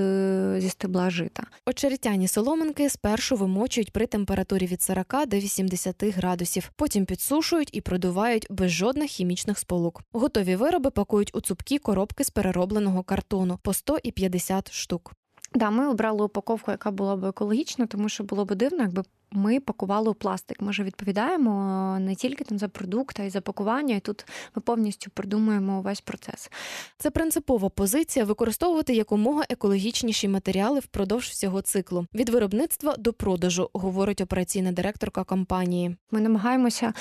зі 0.62 0.70
стебла 0.70 1.10
жита. 1.10 1.44
Очеретяні 1.66 2.28
соломинки 2.28 2.90
спершу 2.90 3.36
вимочують 3.36 3.94
при 3.94 4.06
температурі 4.06 4.66
від 4.66 4.82
40 4.82 5.28
до 5.28 5.38
80 5.38 6.04
градусів, 6.04 6.72
потім 6.76 7.06
підсушують 7.06 7.70
і 7.72 7.82
продувають 7.82 8.48
без 8.50 8.72
жодних 8.72 9.10
хімічних 9.10 9.60
сполук. 9.60 10.04
Готові 10.12 10.56
вироби 10.56 10.90
пакують 10.90 11.36
у 11.36 11.42
цупкі 11.42 11.78
коробки 11.78 12.24
з 12.24 12.30
переробленого 12.30 13.04
картону 13.04 13.60
по 13.62 13.74
100 13.74 13.98
і 14.04 14.12
50 14.12 14.72
штук. 14.72 15.14
Да, 15.54 15.70
ми 15.70 15.88
обрали 15.88 16.24
упаковку, 16.24 16.72
яка 16.72 16.92
була 16.92 17.16
б 17.16 17.24
екологічна, 17.26 17.88
тому 17.88 18.10
що 18.10 18.24
було 18.24 18.46
б 18.46 18.56
дивно, 18.56 18.84
якби 18.84 19.04
ми 19.32 19.60
пакували 19.60 20.10
у 20.10 20.14
пластик. 20.14 20.62
Ми 20.62 20.74
ж 20.74 20.84
відповідаємо 20.84 21.98
не 22.00 22.16
тільки 22.16 22.44
там 22.44 22.60
за 22.60 22.68
продукт, 22.68 23.20
а 23.20 23.24
й 23.24 23.30
за 23.30 23.42
пакування. 23.42 23.96
І 23.96 24.00
тут 24.00 24.26
ми 24.56 24.62
повністю 24.62 25.12
продумуємо 25.14 25.80
увесь 25.80 26.02
процес. 26.02 26.52
Це 26.98 27.10
принципова 27.10 27.70
позиція 27.70 28.26
використовувати 28.26 28.94
якомога 28.94 29.44
екологічніші 29.50 30.28
матеріали 30.28 30.80
впродовж 30.80 31.28
всього 31.28 31.62
циклу 31.62 32.06
від 32.14 32.30
виробництва 32.30 32.96
до 32.98 33.14
продажу, 33.14 33.70
говорить 33.74 34.22
операційна 34.22 34.72
директорка 34.72 35.24
компанії. 35.24 35.96
Ми 36.12 36.22
намагаємося 36.22 36.94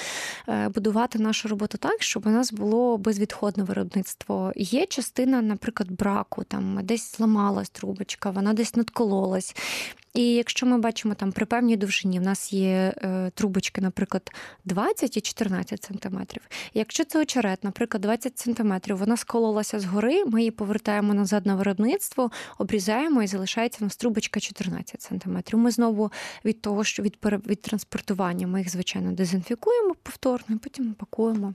е, 0.49 0.69
будувати 0.69 1.19
нашу 1.19 1.49
роботу 1.49 1.79
так, 1.79 2.03
щоб 2.03 2.27
у 2.27 2.31
нас 2.31 2.53
було 2.53 2.99
безвідходне 2.99 3.65
виробництво. 3.65 4.53
Є 4.57 4.87
частина, 4.87 5.43
наприклад, 5.43 5.91
браку, 5.91 6.45
там 6.45 6.79
десь 6.83 7.17
зламалась 7.17 7.71
трубочка, 7.71 8.31
вона 8.31 8.53
десь 8.53 8.77
надкололась. 8.77 9.57
І 10.17 10.35
якщо 10.35 10.67
ми 10.67 10.79
бачимо 10.79 11.15
там 11.15 11.33
при 11.33 11.47
певній 11.47 11.77
довжині, 11.77 12.19
в 12.19 12.23
нас 12.23 12.53
є 12.53 12.95
е, 12.97 13.31
трубочки, 13.35 13.81
наприклад, 13.81 14.31
20 14.65 15.17
і 15.17 15.21
14 15.21 15.83
сантиметрів. 15.85 16.43
Якщо 16.75 17.05
це 17.05 17.21
очерет, 17.21 17.65
наприклад, 17.65 18.01
20 18.01 18.39
сантиметрів, 18.39 18.97
вона 18.97 19.17
скололася 19.17 19.81
згори, 19.81 20.25
ми 20.25 20.41
її 20.41 20.51
повертаємо 20.51 21.15
назад 21.15 21.47
на 21.47 21.55
виробництво, 21.55 22.31
обрізаємо 22.59 23.23
і 23.23 23.27
залишається 23.27 23.79
в 23.81 23.83
нас 23.83 23.97
трубочка 23.97 24.41
14 24.41 25.03
сантиметрів. 25.03 25.59
Ми 25.59 25.71
знову 25.71 26.13
від 26.45 26.61
того, 26.61 26.85
що 26.85 27.03
від 27.03 27.19
від 27.25 27.63
транспортування 27.63 28.47
ми 28.47 28.59
їх, 28.59 28.71
звичайно, 28.71 29.13
дезінфікуємо 29.13 29.95
повторно, 30.03 30.57
і 30.57 30.59
потім 30.59 30.95
пакуємо. 30.95 31.55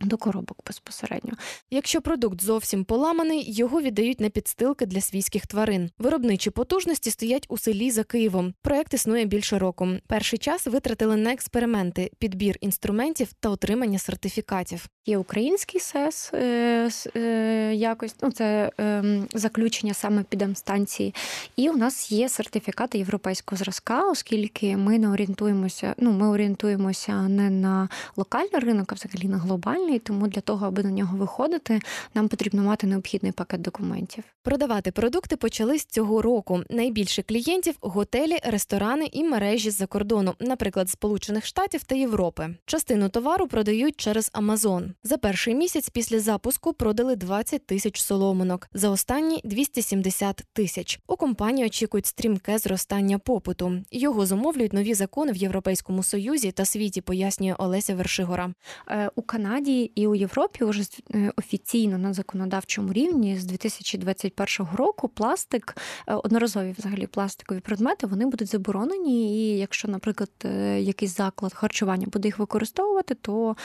До 0.00 0.16
коробок 0.16 0.58
безпосередньо. 0.66 1.32
Якщо 1.70 2.00
продукт 2.02 2.40
зовсім 2.42 2.84
поламаний, 2.84 3.52
його 3.52 3.80
віддають 3.80 4.20
на 4.20 4.28
підстилки 4.28 4.86
для 4.86 5.00
свійських 5.00 5.46
тварин. 5.46 5.90
Виробничі 5.98 6.50
потужності 6.50 7.10
стоять 7.10 7.46
у 7.48 7.58
селі 7.58 7.90
за 7.90 8.04
Києвом. 8.04 8.54
Проект 8.62 8.94
існує 8.94 9.24
більше 9.24 9.58
року. 9.58 9.88
Перший 10.06 10.38
час 10.38 10.66
витратили 10.66 11.16
на 11.16 11.32
експерименти, 11.32 12.10
підбір 12.18 12.56
інструментів 12.60 13.32
та 13.40 13.48
отримання 13.48 13.98
сертифікатів. 13.98 14.88
Є 15.06 15.18
український 15.18 15.80
СЕС 15.80 16.30
е, 16.34 16.90
е, 17.16 17.74
якось 17.74 18.14
ну 18.22 18.30
це 18.30 18.70
е, 18.80 19.04
заключення 19.34 19.94
саме 19.94 20.22
підемстанції. 20.22 21.14
І 21.56 21.70
у 21.70 21.76
нас 21.76 22.12
є 22.12 22.28
сертифікати 22.28 22.98
європейського 22.98 23.58
зразка, 23.58 24.10
оскільки 24.10 24.76
ми 24.76 24.98
не 24.98 25.08
орієнтуємося. 25.08 25.94
Ну 25.98 26.12
ми 26.12 26.28
орієнтуємося 26.28 27.22
не 27.22 27.50
на 27.50 27.88
локальний 28.16 28.60
ринок, 28.60 28.92
а 28.92 28.94
взагалі 28.94 29.28
на 29.28 29.38
глобальний 29.38 29.85
глобальний, 29.86 29.98
тому 29.98 30.28
для 30.28 30.40
того, 30.40 30.66
аби 30.66 30.82
на 30.82 30.90
нього 30.90 31.16
виходити, 31.16 31.80
нам 32.14 32.28
потрібно 32.28 32.62
мати 32.62 32.86
необхідний 32.86 33.32
пакет 33.32 33.60
документів. 33.60 34.24
Продавати 34.42 34.90
продукти 34.90 35.36
почали 35.36 35.78
з 35.78 35.84
цього 35.84 36.22
року. 36.22 36.62
Найбільше 36.70 37.22
клієнтів 37.22 37.74
готелі, 37.80 38.38
ресторани 38.44 39.08
і 39.12 39.24
мережі 39.24 39.70
з-за 39.70 39.86
кордону, 39.86 40.34
наприклад, 40.40 40.90
Сполучених 40.90 41.46
Штатів 41.46 41.84
та 41.84 41.94
Європи. 41.94 42.48
Частину 42.66 43.08
товару 43.08 43.46
продають 43.46 43.96
через 43.96 44.30
Амазон. 44.32 44.94
За 45.02 45.16
перший 45.16 45.54
місяць 45.54 45.88
після 45.88 46.20
запуску 46.20 46.72
продали 46.72 47.16
20 47.16 47.66
тисяч 47.66 48.02
соломинок, 48.02 48.68
за 48.74 48.90
останні 48.90 49.40
270 49.44 50.42
тисяч. 50.52 51.00
У 51.06 51.16
компанії 51.16 51.66
очікують 51.66 52.06
стрімке 52.06 52.58
зростання 52.58 53.18
попиту. 53.18 53.72
Його 53.90 54.26
замовлюють 54.26 54.72
нові 54.72 54.94
закони 54.94 55.32
в 55.32 55.36
Європейському 55.36 56.02
Союзі 56.02 56.52
та 56.52 56.64
світі, 56.64 57.00
пояснює 57.00 57.54
Олеся 57.58 57.94
Вершигора. 57.94 58.52
Е, 58.88 59.10
у 59.14 59.22
Канаді 59.22 59.75
і 59.84 60.06
у 60.06 60.14
Європі 60.14 60.64
вже 60.64 60.82
е, 61.14 61.32
офіційно 61.36 61.98
на 61.98 62.12
законодавчому 62.12 62.92
рівні 62.92 63.38
з 63.38 63.44
2021 63.44 64.66
року 64.76 65.08
пластик, 65.08 65.76
е, 66.06 66.14
одноразові 66.14 66.74
взагалі 66.78 67.06
пластикові 67.06 67.60
предмети, 67.60 68.06
вони 68.06 68.26
будуть 68.26 68.48
заборонені. 68.48 69.36
І 69.36 69.58
якщо, 69.58 69.88
наприклад, 69.88 70.30
якийсь 70.78 71.16
заклад 71.16 71.54
харчування 71.54 72.06
буде 72.12 72.28
їх 72.28 72.38
використовувати, 72.38 73.14
то 73.14 73.56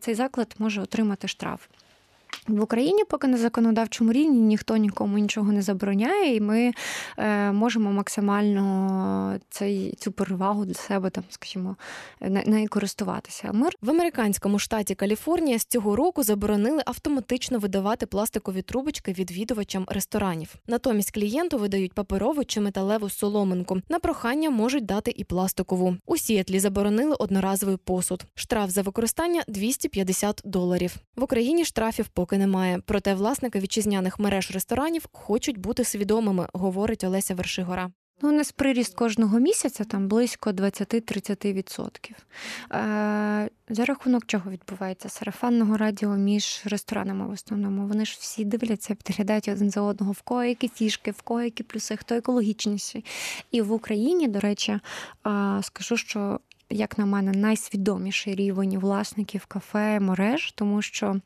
цей 0.00 0.14
заклад 0.14 0.54
може 0.58 0.82
отримати 0.82 1.28
штраф. 1.28 1.66
В 2.48 2.62
Україні 2.62 3.04
поки 3.04 3.26
на 3.26 3.36
законодавчому 3.36 4.12
рівні 4.12 4.40
ніхто 4.40 4.76
нікому 4.76 5.18
нічого 5.18 5.52
не 5.52 5.62
забороняє, 5.62 6.36
і 6.36 6.40
ми 6.40 6.72
е, 7.18 7.52
можемо 7.52 7.92
максимально 7.92 9.38
цей 9.50 9.94
цю 9.98 10.12
перевагу 10.12 10.64
для 10.64 10.74
себе 10.74 11.10
там, 11.10 11.24
скажімо, 11.30 11.76
нею 12.20 12.68
користуватися. 12.68 13.50
Ми 13.52 13.68
в 13.82 13.90
американському 13.90 14.58
штаті 14.58 14.94
Каліфорнія 14.94 15.58
з 15.58 15.64
цього 15.64 15.96
року 15.96 16.22
заборонили 16.22 16.82
автоматично 16.86 17.58
видавати 17.58 18.06
пластикові 18.06 18.62
трубочки 18.62 19.12
відвідувачам 19.12 19.86
ресторанів. 19.88 20.54
Натомість 20.66 21.10
клієнту 21.10 21.58
видають 21.58 21.92
паперову 21.92 22.44
чи 22.44 22.60
металеву 22.60 23.10
соломинку. 23.10 23.80
На 23.88 23.98
прохання 23.98 24.50
можуть 24.50 24.86
дати 24.86 25.12
і 25.16 25.24
пластикову. 25.24 25.96
У 26.06 26.16
Сіетлі 26.16 26.60
заборонили 26.60 27.16
одноразовий 27.18 27.76
посуд. 27.76 28.24
Штраф 28.34 28.70
за 28.70 28.82
використання 28.82 29.42
250 29.48 30.42
доларів. 30.44 30.96
В 31.16 31.22
Україні 31.22 31.64
штрафів 31.64 32.08
поки 32.20 32.38
немає. 32.38 32.80
Проте 32.86 33.14
власники 33.14 33.60
вітчизняних 33.60 34.18
мереж 34.18 34.50
ресторанів 34.50 35.06
хочуть 35.12 35.58
бути 35.58 35.84
свідомими, 35.84 36.48
говорить 36.52 37.04
Олеся 37.04 37.34
Вершигора. 37.34 37.90
Ну, 38.22 38.28
у 38.28 38.32
нас 38.32 38.52
приріст 38.52 38.94
кожного 38.94 39.38
місяця 39.38 39.84
там 39.84 40.08
близько 40.08 40.50
20-30%. 40.50 42.10
Е, 42.72 43.50
За 43.68 43.84
рахунок 43.84 44.26
чого 44.26 44.50
відбувається? 44.50 45.08
Сарафанного 45.08 45.76
радіо 45.76 46.16
між 46.16 46.62
ресторанами 46.64 47.26
в 47.26 47.30
основному. 47.30 47.86
Вони 47.86 48.04
ж 48.04 48.16
всі 48.20 48.44
дивляться, 48.44 48.94
підглядають 48.94 49.48
один 49.48 49.70
за 49.70 49.80
одного, 49.80 50.12
в 50.12 50.22
кого 50.22 50.44
які 50.44 50.68
фішки, 50.68 51.10
в 51.10 51.22
кого 51.22 51.42
які 51.42 51.62
плюси, 51.62 51.96
хто 51.96 52.14
екологічніший. 52.14 53.04
І 53.50 53.62
в 53.62 53.72
Україні, 53.72 54.28
до 54.28 54.40
речі, 54.40 54.72
е, 54.72 54.80
скажу, 55.62 55.96
що, 55.96 56.40
як 56.70 56.98
на 56.98 57.06
мене, 57.06 57.32
найсвідоміший 57.32 58.34
рівень 58.34 58.78
власників 58.78 59.46
кафе, 59.46 60.00
мереж, 60.00 60.52
тому 60.52 60.82
що. 60.82 61.20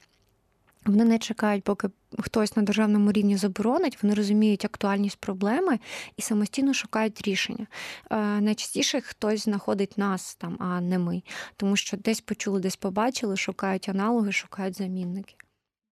Вони 0.87 1.05
не 1.05 1.19
чекають, 1.19 1.65
поки 1.65 1.89
хтось 2.19 2.57
на 2.57 2.63
державному 2.63 3.13
рівні 3.13 3.37
заборонить, 3.37 4.03
вони 4.03 4.15
розуміють 4.15 4.65
актуальність 4.65 5.17
проблеми 5.21 5.79
і 6.17 6.23
самостійно 6.23 6.75
шукають 6.75 7.23
рішення. 7.23 7.67
Е, 8.11 8.17
найчастіше 8.41 9.01
хтось 9.01 9.45
знаходить 9.45 9.99
нас 9.99 10.35
там, 10.35 10.57
а 10.61 10.81
не 10.81 10.99
ми, 10.99 11.23
тому 11.57 11.77
що 11.77 11.97
десь 11.97 12.21
почули, 12.21 12.61
десь 12.61 12.77
побачили, 12.77 13.37
шукають 13.37 13.89
аналоги, 13.89 14.33
шукають 14.33 14.79
замінники. 14.79 15.35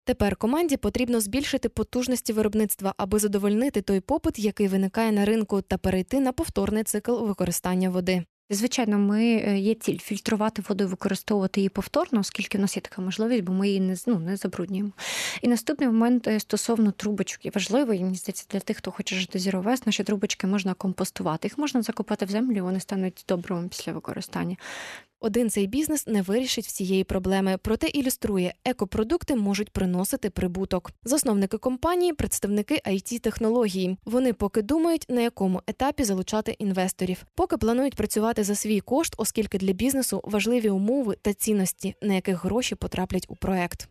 Тепер 0.04 0.36
команді 0.36 0.76
потрібно 0.76 1.20
збільшити 1.20 1.68
потужності 1.68 2.32
виробництва, 2.32 2.94
аби 2.96 3.18
задовольнити 3.18 3.82
той 3.82 4.00
попит, 4.00 4.38
який 4.38 4.68
виникає 4.68 5.12
на 5.12 5.24
ринку, 5.24 5.62
та 5.62 5.78
перейти 5.78 6.20
на 6.20 6.32
повторний 6.32 6.84
цикл 6.84 7.26
використання 7.26 7.90
води. 7.90 8.24
Звичайно, 8.52 8.98
ми 8.98 9.24
е, 9.24 9.58
є 9.58 9.74
ціль 9.74 9.98
фільтрувати 9.98 10.62
воду 10.68 10.84
і 10.84 10.86
використовувати 10.86 11.60
її 11.60 11.68
повторно, 11.68 12.20
оскільки 12.20 12.58
в 12.58 12.60
нас 12.60 12.76
є 12.76 12.80
така 12.80 13.02
можливість, 13.02 13.44
бо 13.44 13.52
ми 13.52 13.68
її 13.68 13.80
не 13.80 13.96
ну, 14.06 14.18
не 14.18 14.36
забруднюємо. 14.36 14.90
І 15.42 15.48
наступний 15.48 15.88
момент 15.88 16.28
е, 16.28 16.40
стосовно 16.40 16.92
трубочок 16.92 17.46
і 17.46 17.50
важливий. 17.50 18.04
Мені 18.04 18.16
здається, 18.16 18.46
для 18.50 18.60
тих, 18.60 18.76
хто 18.76 18.90
хоче 18.90 19.16
жити 19.16 19.38
зіровес, 19.38 19.86
наші 19.86 20.04
трубочки 20.04 20.46
можна 20.46 20.74
компостувати. 20.74 21.48
Їх 21.48 21.58
можна 21.58 21.82
закопати 21.82 22.24
в 22.24 22.30
землю, 22.30 22.64
вони 22.64 22.80
стануть 22.80 23.24
добрими 23.28 23.68
після 23.68 23.92
використання. 23.92 24.56
Один 25.22 25.50
цей 25.50 25.66
бізнес 25.66 26.06
не 26.06 26.22
вирішить 26.22 26.66
всієї 26.66 27.04
проблеми, 27.04 27.58
проте 27.62 27.86
ілюструє, 27.86 28.54
екопродукти 28.64 29.36
можуть 29.36 29.70
приносити 29.70 30.30
прибуток. 30.30 30.92
Засновники 31.04 31.58
компанії, 31.58 32.12
представники 32.12 32.80
it 32.86 33.18
технології. 33.18 33.96
Вони 34.04 34.32
поки 34.32 34.62
думають, 34.62 35.06
на 35.08 35.20
якому 35.20 35.62
етапі 35.66 36.04
залучати 36.04 36.56
інвесторів, 36.58 37.24
поки 37.34 37.56
планують 37.56 37.94
працювати 37.94 38.44
за 38.44 38.54
свій 38.54 38.80
кошт, 38.80 39.14
оскільки 39.16 39.58
для 39.58 39.72
бізнесу 39.72 40.20
важливі 40.24 40.70
умови 40.70 41.16
та 41.22 41.32
цінності, 41.32 41.94
на 42.02 42.14
яких 42.14 42.44
гроші 42.44 42.74
потраплять 42.74 43.26
у 43.28 43.36
проект. 43.36 43.88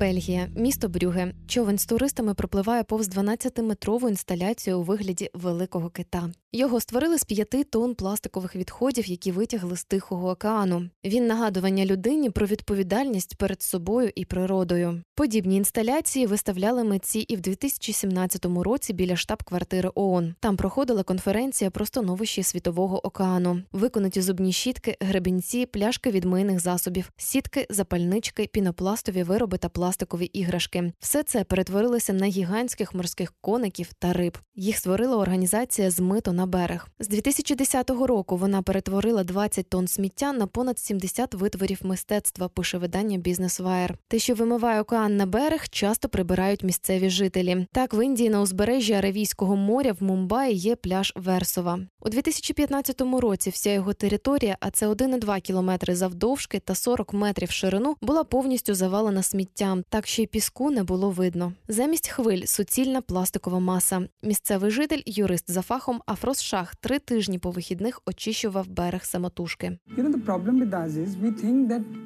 Бельгія, 0.00 0.48
місто 0.56 0.88
Брюге. 0.88 1.32
Човен 1.46 1.78
з 1.78 1.86
туристами 1.86 2.34
пропливає 2.34 2.84
повз 2.84 3.08
12-метрову 3.08 4.08
інсталяцію 4.08 4.80
у 4.80 4.82
вигляді 4.82 5.30
великого 5.34 5.90
кита. 5.90 6.30
Його 6.52 6.80
створили 6.80 7.18
з 7.18 7.24
п'яти 7.24 7.64
тонн 7.64 7.94
пластикових 7.94 8.56
відходів, 8.56 9.06
які 9.06 9.32
витягли 9.32 9.76
з 9.76 9.84
Тихого 9.84 10.30
океану. 10.30 10.90
Він 11.04 11.26
нагадування 11.26 11.86
людині 11.86 12.30
про 12.30 12.46
відповідальність 12.46 13.36
перед 13.36 13.62
собою 13.62 14.10
і 14.14 14.24
природою. 14.24 15.02
Подібні 15.14 15.56
інсталяції 15.56 16.26
виставляли 16.26 16.84
митці 16.84 17.18
і 17.18 17.36
в 17.36 17.40
2017 17.40 18.46
році 18.46 18.92
біля 18.92 19.16
штаб-квартири 19.16 19.90
ООН. 19.94 20.34
Там 20.40 20.56
проходила 20.56 21.02
конференція 21.02 21.70
про 21.70 21.86
становище 21.86 22.42
світового 22.42 23.06
океану, 23.06 23.62
виконаті 23.72 24.22
зубні 24.22 24.52
щітки, 24.52 24.96
гребінці, 25.00 25.66
пляшки 25.66 26.10
від 26.10 26.24
мийних 26.24 26.60
засобів, 26.60 27.12
сітки, 27.16 27.66
запальнички, 27.70 28.46
пінопластові 28.52 29.22
вироби 29.22 29.58
та 29.58 29.68
пластикові 29.90 30.24
іграшки. 30.24 30.92
Все 31.00 31.22
це 31.22 31.44
перетворилося 31.44 32.12
на 32.12 32.26
гігантських 32.26 32.94
морських 32.94 33.32
коників 33.40 33.92
та 33.98 34.12
риб. 34.12 34.38
Їх 34.54 34.76
створила 34.76 35.16
організація 35.16 35.90
«Змито 35.90 36.32
на 36.32 36.46
берег. 36.46 36.88
З 36.98 37.08
2010 37.08 37.90
року 37.90 38.36
вона 38.36 38.62
перетворила 38.62 39.24
20 39.24 39.68
тонн 39.68 39.88
сміття 39.88 40.32
на 40.32 40.46
понад 40.46 40.78
70 40.78 41.34
витворів 41.34 41.78
мистецтва. 41.82 42.48
Пише 42.48 42.78
видання 42.78 43.18
Бізнес 43.18 43.60
Вайер. 43.60 43.98
Те, 44.08 44.18
що 44.18 44.34
вимиває 44.34 44.80
океан 44.80 45.16
на 45.16 45.26
берег, 45.26 45.68
часто 45.68 46.08
прибирають 46.08 46.62
місцеві 46.62 47.10
жителі. 47.10 47.66
Так 47.72 47.94
в 47.94 48.04
Індії 48.04 48.30
на 48.30 48.40
узбережжі 48.40 48.92
Аравійського 48.92 49.56
моря 49.56 49.92
в 50.00 50.02
Мумбаї 50.02 50.54
є 50.54 50.76
пляж 50.76 51.12
Версова. 51.16 51.78
У 52.00 52.08
2015 52.08 53.00
році 53.00 53.50
вся 53.50 53.70
його 53.70 53.92
територія, 53.92 54.56
а 54.60 54.70
це 54.70 54.88
1,2 54.88 55.40
кілометри 55.40 55.94
завдовжки 55.94 56.58
та 56.58 56.74
40 56.74 57.12
метрів 57.12 57.50
ширину, 57.50 57.96
була 58.02 58.24
повністю 58.24 58.74
завалена 58.74 59.22
сміттям, 59.22 59.79
так 59.88 60.06
що 60.06 60.22
й 60.22 60.26
піску 60.26 60.70
не 60.70 60.82
було 60.82 61.10
видно. 61.10 61.52
Замість 61.68 62.08
хвиль 62.08 62.44
суцільна 62.44 63.00
пластикова 63.00 63.58
маса. 63.58 64.08
Місцевий 64.22 64.70
житель, 64.70 65.02
юрист 65.06 65.50
за 65.50 65.62
фахом 65.62 66.02
Афрос 66.06 66.42
Шах, 66.42 66.76
три 66.76 66.98
тижні 66.98 67.38
по 67.38 67.50
вихідних 67.50 68.00
очищував 68.06 68.68
берег 68.68 69.04
самотужки. 69.04 69.78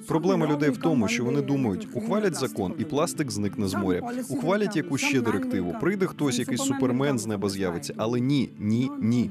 Проблема 0.09 0.47
людей 0.47 0.71
в 0.71 0.77
тому, 0.77 1.09
що 1.09 1.25
вони 1.25 1.43
думають, 1.43 1.89
ухвалять 1.95 2.35
закон, 2.35 2.75
і 2.79 2.85
пластик 2.85 3.31
зникне 3.31 3.69
з 3.69 3.75
моря. 3.75 4.11
Ухвалять 4.29 4.77
якусь 4.77 5.01
ще 5.01 5.21
директиву. 5.21 5.75
Прийде 5.81 6.07
хтось, 6.07 6.39
якийсь 6.39 6.63
супермен 6.63 7.19
з 7.19 7.27
неба 7.27 7.49
з'явиться. 7.49 7.95
Але 7.97 8.21
ні, 8.21 8.51
ні, 8.59 8.91
ні. 9.01 9.31